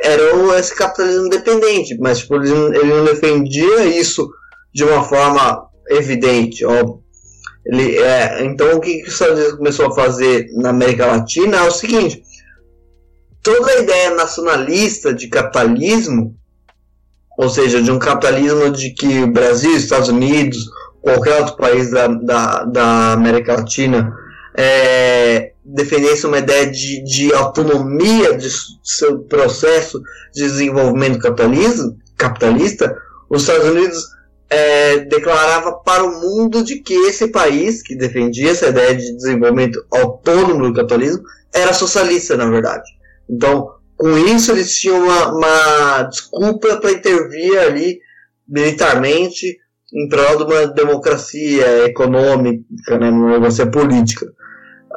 [0.00, 4.26] era esse capitalismo dependente, mas tipo, ele, não defendia isso
[4.72, 7.02] de uma forma evidente, óbvio.
[7.66, 11.58] Ele, é, então, o que, que os Estados Unidos começou a fazer na América Latina
[11.58, 12.22] é o seguinte:
[13.42, 16.34] toda a ideia nacionalista de capitalismo,
[17.36, 20.64] ou seja, de um capitalismo de que o Brasil, Estados Unidos,
[21.02, 24.16] qualquer outro país da, da, da América Latina
[24.60, 28.48] é, defendesse uma ideia de, de autonomia de
[28.82, 30.02] seu processo
[30.34, 31.20] de desenvolvimento
[32.16, 32.96] capitalista,
[33.30, 34.04] os Estados Unidos
[34.50, 39.80] é, declarava para o mundo de que esse país, que defendia essa ideia de desenvolvimento
[39.92, 41.22] autônomo do capitalismo,
[41.54, 42.90] era socialista, na verdade.
[43.30, 48.00] Então, com isso, eles tinham uma, uma desculpa para intervir ali
[48.48, 49.56] militarmente
[49.94, 54.26] em prol de uma democracia econômica, né, uma democracia política.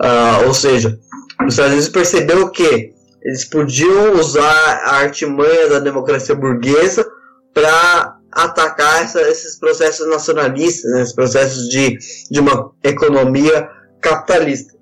[0.04, 1.00] Uh, ou seja,
[1.46, 2.94] os Estados Unidos percebeu que
[3.24, 7.06] eles podiam usar a artimanha da democracia burguesa
[7.54, 11.98] para atacar essa, esses processos nacionalistas, né, esses processos de,
[12.32, 14.74] de uma economia capitalista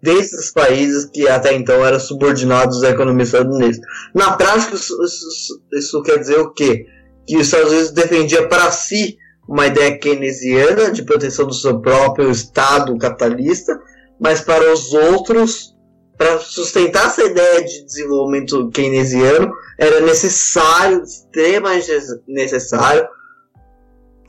[0.00, 3.80] desses países que até então eram subordinados à economia estadunidense.
[4.12, 6.86] Na prática, isso, isso, isso quer dizer o quê?
[7.26, 9.16] Que os Estados Unidos defendia para si
[9.48, 13.78] uma ideia keynesiana de proteção do seu próprio Estado capitalista
[14.22, 15.74] mas para os outros,
[16.16, 21.90] para sustentar essa ideia de desenvolvimento keynesiano, era necessário, extremamente
[22.28, 23.04] necessário,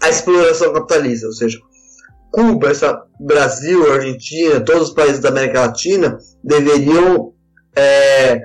[0.02, 1.60] a exploração capitalista, ou seja,
[2.32, 7.32] Cuba, essa, Brasil, Argentina, todos os países da América Latina deveriam
[7.76, 8.42] é,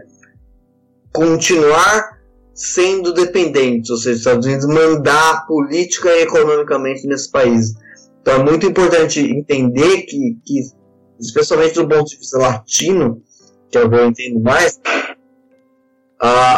[1.15, 2.19] continuar
[2.53, 7.75] sendo dependentes, ou seja, os Estados Unidos mandar política e economicamente nesses países.
[8.21, 10.78] Então é muito importante entender que, que
[11.21, 13.23] especialmente do ponto de vista latino,
[13.71, 14.81] que é o que eu entendo mais,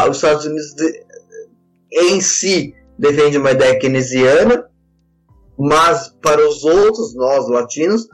[0.09, 1.05] os Estados Unidos de,
[1.93, 4.65] em si defende uma ideia keynesiana,
[5.59, 8.09] mas para os outros, nós latinos,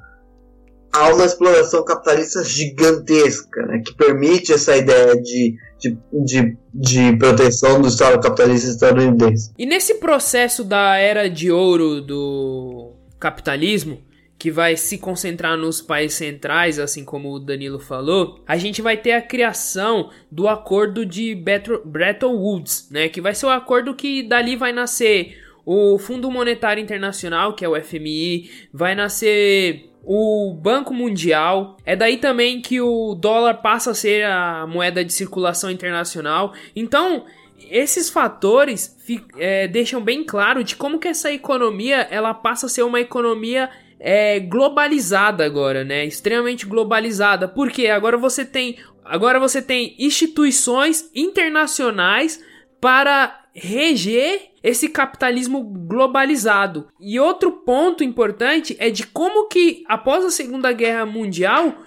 [0.93, 7.81] há uma exploração capitalista gigantesca, né, que permite essa ideia de, de, de, de, proteção
[7.81, 9.53] do Estado capitalista estadunidense.
[9.59, 14.01] E nesse processo da era de ouro do capitalismo,
[14.39, 18.97] que vai se concentrar nos países centrais, assim como o Danilo falou, a gente vai
[18.97, 24.23] ter a criação do acordo de Bretton Woods, né, que vai ser o acordo que
[24.23, 30.95] dali vai nascer o Fundo Monetário Internacional, que é o FMI, vai nascer o Banco
[30.95, 31.77] Mundial.
[31.85, 36.55] É daí também que o dólar passa a ser a moeda de circulação internacional.
[36.77, 37.25] Então,
[37.69, 38.97] esses fatores
[39.37, 43.69] é, deixam bem claro de como que essa economia ela passa a ser uma economia
[43.99, 46.05] é, globalizada agora, né?
[46.05, 47.49] Extremamente globalizada.
[47.49, 52.43] Porque agora você tem agora você tem instituições internacionais
[52.81, 56.89] para reger esse capitalismo globalizado.
[57.01, 61.83] E outro ponto importante é de como que após a Segunda Guerra Mundial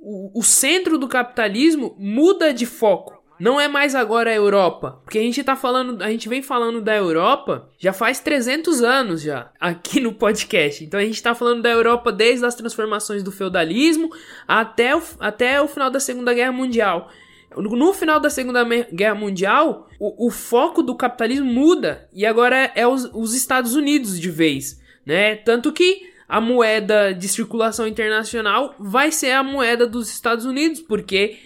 [0.00, 3.17] o, o centro do capitalismo muda de foco.
[3.38, 6.80] Não é mais agora a Europa, porque a gente tá falando, a gente vem falando
[6.80, 10.84] da Europa já faz 300 anos já aqui no podcast.
[10.84, 14.10] Então a gente tá falando da Europa desde as transformações do feudalismo
[14.46, 17.10] até o, até o final da Segunda Guerra Mundial.
[17.56, 22.72] No final da Segunda Guerra Mundial, o, o foco do capitalismo muda e agora é,
[22.76, 25.36] é os, os Estados Unidos de vez, né?
[25.36, 31.38] Tanto que a moeda de circulação internacional vai ser a moeda dos Estados Unidos, porque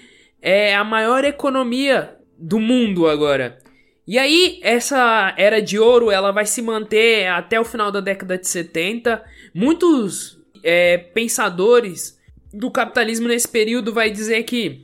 [0.43, 3.59] é a maior economia do mundo agora.
[4.05, 8.37] E aí, essa era de ouro, ela vai se manter até o final da década
[8.37, 9.23] de 70.
[9.55, 12.21] Muitos é, pensadores
[12.53, 14.83] do capitalismo nesse período vai dizer que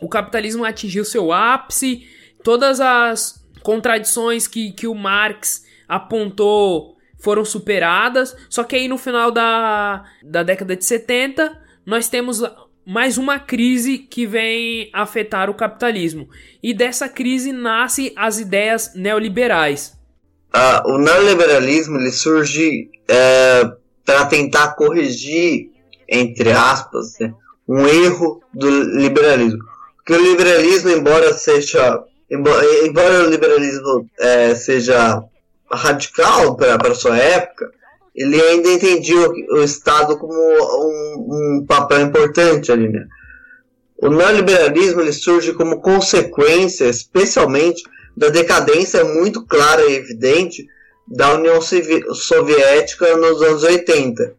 [0.00, 2.08] o capitalismo atingiu seu ápice,
[2.44, 9.30] todas as contradições que, que o Marx apontou foram superadas, só que aí no final
[9.30, 12.42] da, da década de 70 nós temos
[12.86, 16.28] mais uma crise que vem afetar o capitalismo.
[16.62, 19.98] E dessa crise nasce as ideias neoliberais.
[20.52, 23.70] Ah, o neoliberalismo ele surge é,
[24.04, 25.70] para tentar corrigir,
[26.08, 27.32] entre aspas, né,
[27.68, 29.60] um erro do liberalismo.
[29.96, 32.02] Porque o liberalismo, embora seja.
[32.28, 35.22] Embora, embora o liberalismo é, seja
[35.72, 37.70] radical para sua época,
[38.20, 43.06] ele ainda entendia o, o Estado como um, um, papel importante ali, né?
[43.96, 47.82] O neoliberalismo ele surge como consequência, especialmente,
[48.14, 50.66] da decadência muito clara e evidente
[51.08, 54.34] da União Soviética nos anos 80,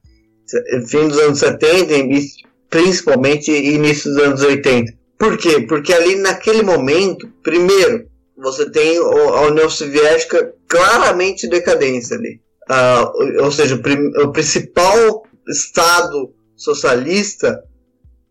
[0.88, 2.28] fim dos anos 70 e
[2.70, 4.94] principalmente início dos anos 80.
[5.18, 5.62] Por quê?
[5.62, 8.08] Porque ali naquele momento, primeiro,
[8.38, 12.40] você tem a União Soviética claramente decadência ali
[12.72, 17.64] uh, ou seja, o, o principal Estado socialista,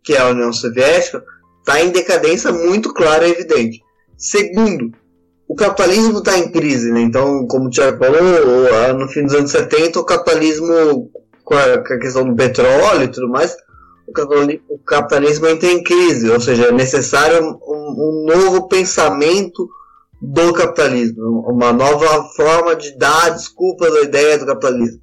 [0.02, 1.22] que é a União Soviética,
[1.58, 3.80] está em decadência muito clara e evidente.
[4.16, 4.92] Segundo,
[5.48, 7.00] o capitalismo está em crise, né?
[7.00, 11.10] Então, como o Tiago falou, no fim dos anos 70, o capitalismo,
[11.44, 13.56] com a, com a questão do petróleo e tudo mais,
[14.06, 19.68] o capitalismo entra em crise, ou seja, é necessário um, um novo pensamento
[20.20, 25.00] do capitalismo, uma nova forma de dar desculpas à ideia do capitalismo.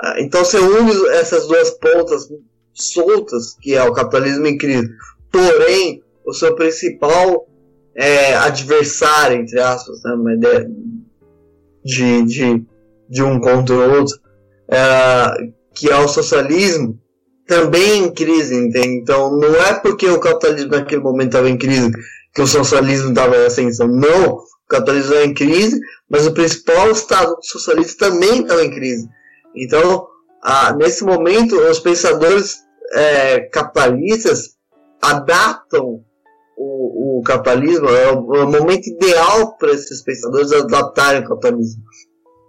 [0.00, 2.28] Ah, então você une essas duas pontas
[2.72, 4.88] soltas, que é o capitalismo em crise,
[5.32, 7.48] porém o seu principal
[7.94, 10.70] é, adversário, entre aspas, né, uma ideia
[11.84, 12.66] de, de,
[13.08, 14.18] de um contra o outro,
[14.68, 17.00] é, que é o socialismo,
[17.46, 19.00] também em crise, entende?
[19.00, 21.90] Então não é porque o capitalismo naquele momento estava em crise
[22.36, 23.88] que o socialismo estava em ascensão.
[23.88, 29.08] Não, o capitalismo estava em crise, mas o principal estado socialista também estava em crise.
[29.56, 30.06] Então,
[30.76, 32.58] nesse momento, os pensadores
[32.92, 34.50] é, capitalistas
[35.00, 36.04] adaptam
[36.58, 41.82] o, o capitalismo, é o, é o, momento ideal para esses pensadores adaptarem o capitalismo.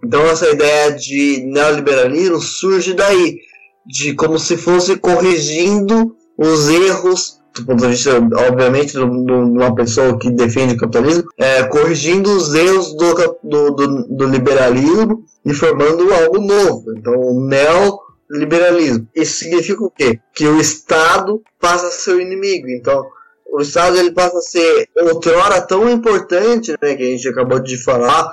[0.04, 3.38] Então, essa ideia de neoliberalismo surge daí,
[3.86, 8.12] de como se fosse corrigindo os erros do ponto de vista,
[8.48, 14.16] obviamente, de uma pessoa que defende o capitalismo, é, corrigindo os erros do, do, do,
[14.16, 16.92] do liberalismo e formando algo novo.
[16.96, 19.08] Então, o neoliberalismo.
[19.14, 20.20] Isso significa o quê?
[20.34, 22.68] Que o Estado passa a ser o inimigo.
[22.68, 23.04] Então,
[23.50, 27.82] o Estado ele passa a ser outrora tão importante, né, que a gente acabou de
[27.82, 28.32] falar,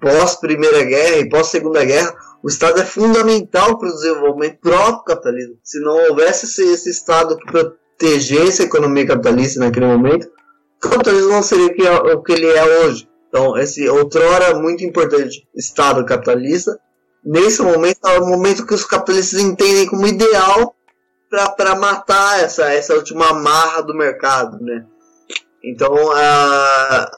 [0.00, 5.04] pós Primeira Guerra e pós Segunda Guerra, o Estado é fundamental para o desenvolvimento próprio
[5.04, 5.56] capitalismo.
[5.62, 7.52] Se não houvesse esse, esse Estado que
[8.00, 10.26] protegesse a economia capitalista naquele momento,
[10.82, 13.06] o capitalismo não seria o que ele é hoje.
[13.28, 16.80] Então, esse outrora muito importante Estado capitalista,
[17.22, 20.74] nesse momento é o momento que os capitalistas entendem como ideal
[21.56, 24.84] para matar essa, essa última amarra do mercado, né?
[25.62, 27.10] Então, a,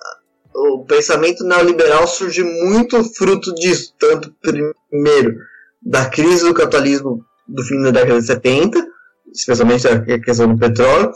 [0.54, 5.36] o pensamento neoliberal surge muito fruto disso, tanto primeiro
[5.80, 8.86] da crise do capitalismo do fim da década de 70,
[9.34, 11.12] especialmente a questão do petróleo,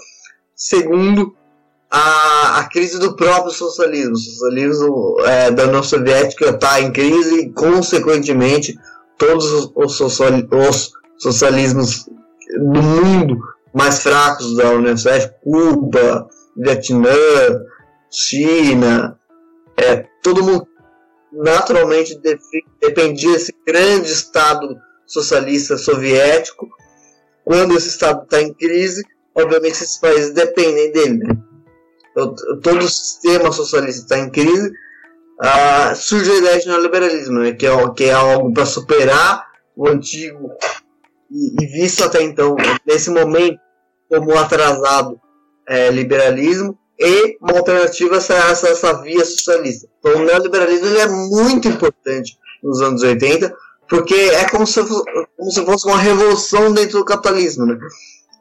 [0.55, 1.35] segundo
[1.91, 4.15] a, a crise do próprio socialismo.
[4.15, 8.77] O socialismo é, da União Soviética está em crise e, consequentemente,
[9.19, 12.07] todos os, os, os socialismos
[12.59, 13.39] do mundo
[13.75, 17.11] mais fracos da União Soviética, Cuba, Vietnã,
[18.11, 19.19] China,
[19.77, 20.67] é, todo mundo
[21.33, 22.19] naturalmente
[22.81, 26.69] dependia desse grande Estado socialista soviético.
[27.47, 31.19] Quando esse Estado está em crise, obviamente esses países dependem dele.
[31.19, 31.37] Né?
[32.11, 34.73] Então, todo o sistema socialista está em crise.
[35.41, 37.53] Ah, surge a ideia de neoliberalismo, né?
[37.53, 40.51] que, é, que é algo para superar o antigo
[41.31, 43.61] e, e, visto até então, nesse momento,
[44.09, 45.21] como atrasado
[45.69, 49.87] é, liberalismo e uma alternativa a essa, essa, essa, via socialista.
[50.01, 53.55] Então, o neoliberalismo ele é muito importante nos anos 80,
[53.89, 57.67] porque é como se, como se fosse uma revolução dentro do capitalismo.
[57.67, 57.79] Né?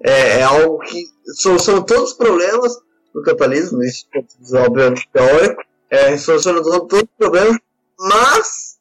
[0.04, 2.74] É, é algo que soluciona todos os problemas
[3.14, 7.58] do capitalismo, isso é obviamente teórico, é, soluciona todos os problemas,
[7.98, 8.76] mas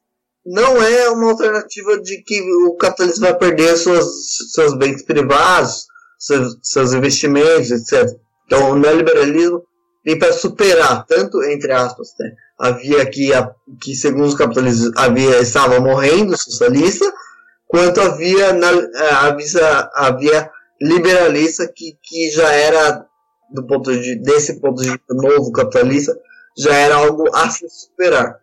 [0.44, 4.06] não é uma alternativa de que o capitalismo vai perder suas,
[4.52, 5.86] seus bens privados,
[6.18, 8.18] seus, seus investimentos, etc.
[8.46, 9.62] Então, o neoliberalismo
[10.04, 13.50] vem para superar, tanto, entre aspas, né, havia que, a,
[13.80, 17.10] que segundo os capitalistas havia, estava morrendo socialista,
[17.66, 18.68] quanto havia, na,
[19.20, 20.50] havia, havia
[20.80, 23.04] liberalista que, que já era,
[23.50, 26.16] do ponto de, desse ponto de vista novo capitalista,
[26.56, 28.38] já era algo a se superar.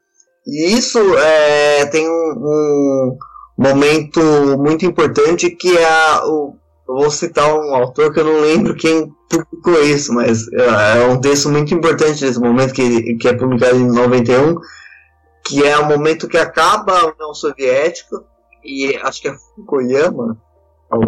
[0.45, 3.18] E isso é, tem um, um,
[3.57, 4.20] momento
[4.57, 6.55] muito importante que é o,
[6.88, 11.05] eu vou citar um autor que eu não lembro quem publicou isso, mas é, é
[11.05, 14.55] um texto muito importante nesse momento que, que é publicado em 91,
[15.45, 18.23] que é o momento que acaba a União Soviética
[18.63, 20.38] e acho que é Fukuyama,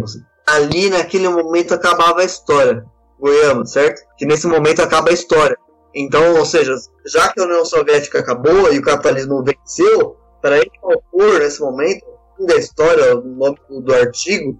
[0.03, 0.21] assim.
[0.47, 2.85] ali naquele momento acabava a história.
[3.17, 4.01] Fukuyama, certo?
[4.17, 5.57] Que nesse momento acaba a história.
[5.93, 10.71] Então, ou seja, já que a União Soviética acabou e o capitalismo venceu, para ele
[10.81, 12.05] autor nesse momento,
[12.39, 14.57] da história, o nome do artigo,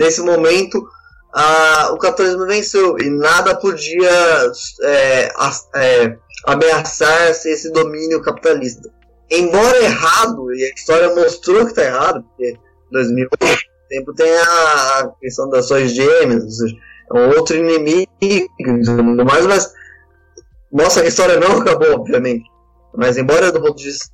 [0.00, 0.82] nesse momento
[1.32, 4.10] a, o capitalismo venceu e nada podia
[4.82, 5.28] é,
[5.76, 8.90] é, ameaçar esse domínio capitalista.
[9.30, 12.56] Embora errado, e a história mostrou que está errado, porque
[12.90, 13.28] 2000
[13.88, 16.76] tempo tem a questão das ações gêmeas, ou seja,
[17.12, 19.46] é um outro inimigo e tudo mais,
[20.72, 22.44] mas que a história não acabou, obviamente.
[22.96, 24.08] Mas embora do ponto de vista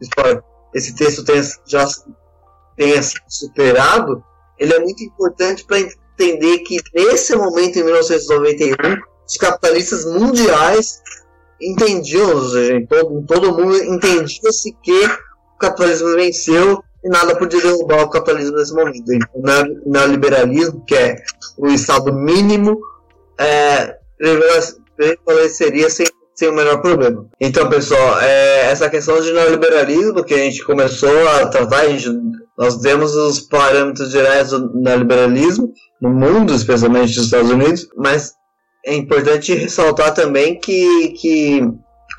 [0.00, 1.86] histórico, esse texto tenha, já
[2.76, 4.22] tenha sido superado,
[4.58, 8.76] ele é muito importante para entender que nesse momento, em 1991,
[9.26, 11.02] os capitalistas mundiais
[11.60, 17.36] entendiam, ou seja, em todo, em todo mundo entendia-se que o capitalismo venceu e nada
[17.36, 19.02] podia derrubar o capitalismo nesse momento.
[19.12, 21.22] Então, o neoliberalismo, que é
[21.56, 22.80] o estado mínimo,
[23.38, 23.96] é,
[24.96, 27.26] prevaleceria sem, sem o menor problema.
[27.40, 32.08] Então, pessoal, é, essa questão de neoliberalismo que a gente começou a tratar, a gente,
[32.58, 38.32] nós temos os parâmetros gerais do neoliberalismo no mundo, especialmente nos Estados Unidos, mas
[38.84, 41.60] é importante ressaltar também que, que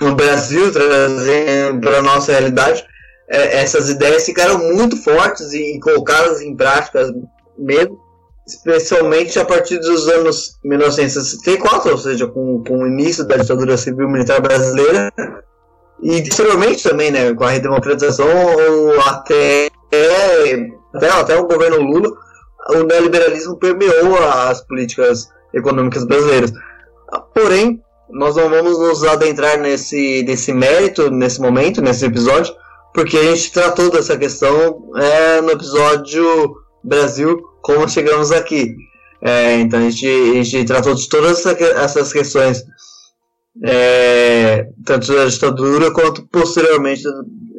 [0.01, 2.85] no Brasil, trazendo para a nossa realidade,
[3.29, 7.13] é, essas ideias ficaram muito fortes e colocadas em prática
[7.57, 7.97] mesmo
[8.47, 14.41] especialmente a partir dos anos 1964, ou seja, com, com o início da ditadura civil-militar
[14.41, 15.11] brasileira,
[16.01, 18.27] e posteriormente também, né, com a redemocratização,
[19.05, 19.69] até,
[20.93, 22.11] até, até o governo Lula,
[22.69, 26.51] o neoliberalismo permeou as políticas econômicas brasileiras.
[27.33, 32.53] Porém, nós não vamos nos adentrar nesse, nesse mérito, nesse momento, nesse episódio,
[32.93, 38.75] porque a gente tratou dessa questão é, no episódio Brasil como chegamos aqui.
[39.21, 42.63] É, então a gente, a gente tratou de todas essas questões,
[43.63, 47.03] é, tanto da ditadura quanto posteriormente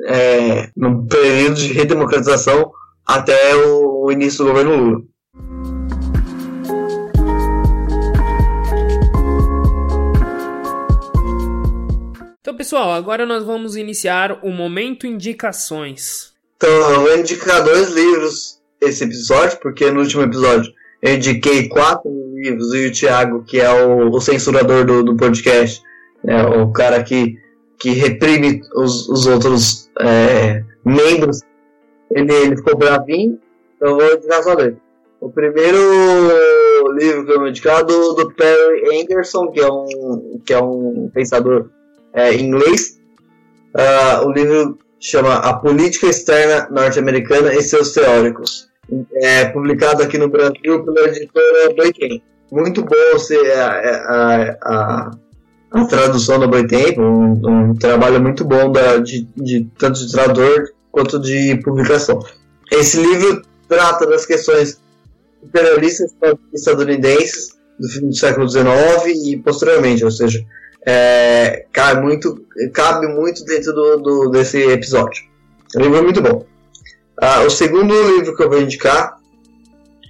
[0.06, 2.70] é, no período de redemocratização
[3.06, 5.02] até o, início do governo Lula.
[12.40, 16.32] Então, pessoal, agora nós vamos iniciar o momento indicações.
[16.56, 20.72] Então, eu vou indicar dois livros esse episódio, porque no último episódio
[21.02, 25.82] eu indiquei quatro livros e o Thiago, que é o, o censurador do, do podcast,
[26.24, 27.36] né, o cara que
[27.78, 31.42] que reprime os, os outros é, membros,
[32.10, 33.38] ele, ele ficou bravinho,
[33.76, 34.76] então vou indicar só dele.
[35.20, 35.78] O primeiro
[36.94, 40.60] livro que eu vou indicar é do, do Perry Anderson, que é um, que é
[40.60, 41.70] um pensador
[42.12, 42.98] é, inglês.
[43.74, 48.68] Uh, o livro chama A Política Externa Norte-Americana e Seus Teóricos.
[49.14, 52.24] É publicado aqui no Brasil pela editora Boitempo.
[52.50, 55.10] Muito bom ser a, a, a,
[55.70, 60.70] a tradução da Boitempo, um, um trabalho muito bom da, de, de, tanto de tradutor
[60.90, 62.24] quanto de publicação.
[62.72, 64.80] Esse livro trata das questões
[65.42, 66.14] imperialistas
[66.52, 68.66] estadunidenses do fim do século XIX
[69.24, 70.44] e posteriormente, ou seja,
[70.86, 75.22] é, cabe, muito, cabe muito dentro do, do, desse episódio.
[75.76, 76.46] O livro é muito bom.
[77.20, 79.18] Ah, o segundo livro que eu vou indicar,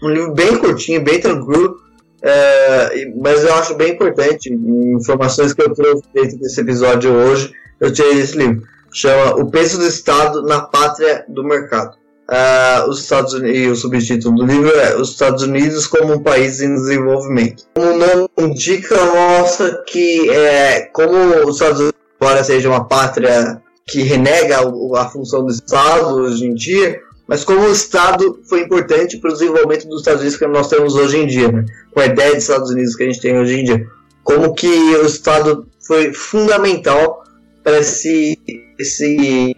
[0.03, 1.77] um livro bem curtinho, bem tranquilo,
[2.23, 7.93] é, mas eu acho bem importante, informações que eu trouxe dentro desse episódio hoje, eu
[7.93, 8.63] tirei desse livro.
[8.93, 11.97] Chama O Peso do Estado na Pátria do Mercado
[12.29, 16.23] uh, os Estados Unidos, e o subtítulo do livro é Os Estados Unidos como um
[16.23, 17.65] país em desenvolvimento.
[17.77, 21.17] O nome indica, mostra que é, como
[21.47, 24.59] os Estados Unidos, embora seja uma pátria que renega
[24.97, 29.35] a função do Estado hoje em dia, mas como o Estado foi importante para o
[29.35, 31.67] desenvolvimento dos Estados Unidos que nós temos hoje em dia, né?
[31.93, 33.87] com a ideia dos Estados Unidos que a gente tem hoje em dia.
[34.25, 37.23] Como que o Estado foi fundamental
[37.63, 38.39] para esse,
[38.79, 39.55] esse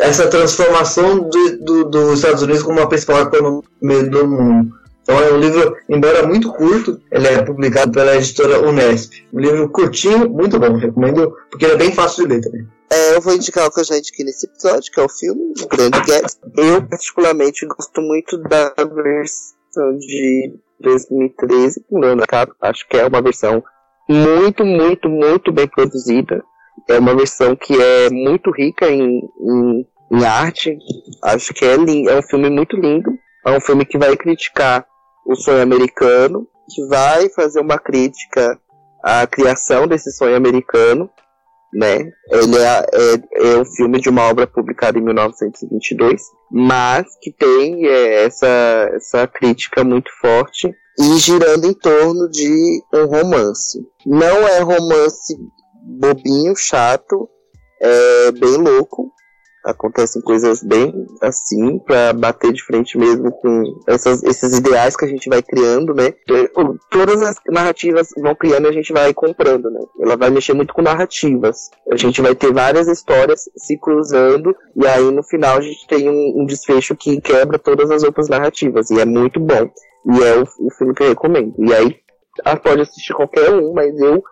[0.00, 4.72] essa transformação do, do, dos Estados Unidos como uma principal economia do mundo.
[5.08, 9.26] Então é um livro, embora muito curto, ele é publicado pela editora Unesp.
[9.32, 12.68] Um livro curtinho, muito bom, recomendo, porque ele é bem fácil de ler também.
[12.92, 15.54] É, eu vou indicar o que eu já indiquei nesse episódio, que é o filme
[15.62, 16.52] O Grande Gatsby.
[16.58, 23.64] Eu, particularmente, gosto muito da versão de 2013 com Leonardo Acho que é uma versão
[24.06, 26.44] muito, muito, muito bem produzida.
[26.86, 30.76] É uma versão que é muito rica em, em, em arte.
[31.24, 33.10] Acho que é, é um filme muito lindo.
[33.46, 34.86] É um filme que vai criticar
[35.28, 38.58] o sonho americano, que vai fazer uma crítica
[39.04, 41.08] à criação desse sonho americano,
[41.72, 42.10] né?
[42.30, 47.86] Ele é, é, é um filme de uma obra publicada em 1922, mas que tem
[47.86, 48.46] é, essa,
[48.94, 53.78] essa crítica muito forte e girando em torno de um romance.
[54.06, 55.36] Não é romance
[55.82, 57.28] bobinho, chato,
[57.82, 59.12] é bem louco.
[59.64, 65.08] Acontecem coisas bem assim, para bater de frente mesmo com essas, esses ideais que a
[65.08, 66.14] gente vai criando, né?
[66.90, 69.80] Todas as narrativas vão criando e a gente vai comprando, né?
[70.00, 71.70] Ela vai mexer muito com narrativas.
[71.90, 76.08] A gente vai ter várias histórias se cruzando, e aí no final a gente tem
[76.08, 79.70] um, um desfecho que quebra todas as outras narrativas, e é muito bom.
[80.06, 81.54] E é o, o filme que eu recomendo.
[81.58, 81.96] E aí,
[82.62, 84.22] pode assistir qualquer um, mas eu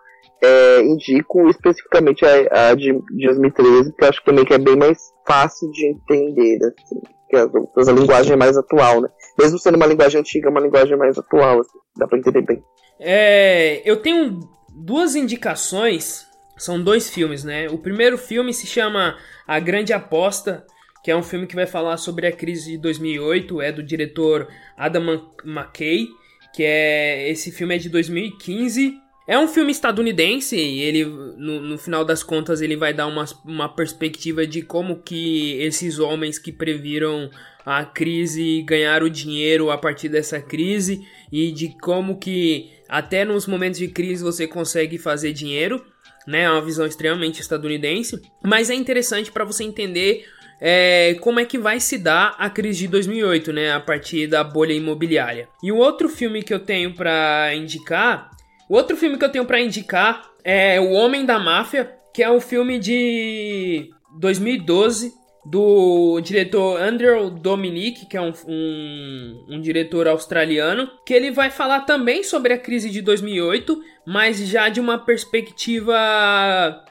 [0.41, 4.97] é, indico especificamente a, a de, de 2013, que acho também que é bem mais
[5.25, 9.09] fácil de entender, assim, que a linguagem é mais atual, né?
[9.37, 12.63] Mesmo sendo uma linguagem antiga, é uma linguagem mais atual, assim, dá pra entender bem.
[12.99, 16.25] É, eu tenho duas indicações,
[16.57, 17.67] são dois filmes, né?
[17.69, 19.17] O primeiro filme se chama
[19.47, 20.65] A Grande Aposta,
[21.03, 24.47] que é um filme que vai falar sobre a crise de 2008, é do diretor
[24.77, 26.07] Adam McKay,
[26.53, 31.77] que é esse filme é de 2015 é um filme estadunidense e ele, no, no,
[31.77, 36.49] final das contas, ele vai dar uma, uma perspectiva de como que esses homens que
[36.49, 37.29] previram
[37.65, 43.77] a crise ganharam dinheiro a partir dessa crise e de como que até nos momentos
[43.77, 45.85] de crise você consegue fazer dinheiro,
[46.25, 46.43] né?
[46.43, 50.25] É uma visão extremamente estadunidense, mas é interessante para você entender
[50.61, 53.73] é, como é que vai se dar a crise de 2008, né?
[53.73, 55.49] A partir da bolha imobiliária.
[55.61, 58.36] E o outro filme que eu tenho para indicar
[58.69, 62.31] o outro filme que eu tenho para indicar é O Homem da Máfia, que é
[62.31, 63.89] um filme de
[64.19, 65.13] 2012
[65.49, 71.81] do diretor Andrew Dominic, que é um, um, um, diretor australiano, que ele vai falar
[71.81, 75.95] também sobre a crise de 2008, mas já de uma perspectiva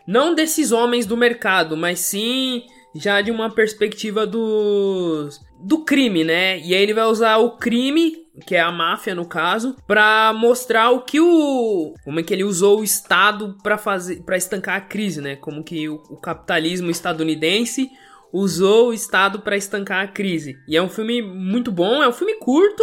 [0.07, 2.63] não desses homens do mercado, mas sim
[2.95, 6.59] já de uma perspectiva dos do crime, né?
[6.61, 10.91] E aí ele vai usar o crime que é a máfia no caso, para mostrar
[10.91, 14.81] o que o como é que ele usou o Estado para fazer para estancar a
[14.81, 15.37] crise, né?
[15.37, 17.91] Como que o, o capitalismo estadunidense
[18.33, 20.59] usou o Estado para estancar a crise.
[20.69, 22.83] E é um filme muito bom, é um filme curto.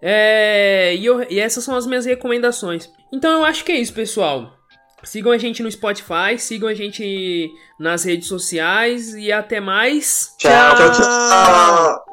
[0.00, 2.90] É, e, eu, e essas são as minhas recomendações.
[3.12, 4.58] Então eu acho que é isso, pessoal.
[5.04, 10.34] Sigam a gente no Spotify, sigam a gente nas redes sociais e até mais.
[10.38, 10.76] tchau.
[10.76, 12.11] tchau, tchau.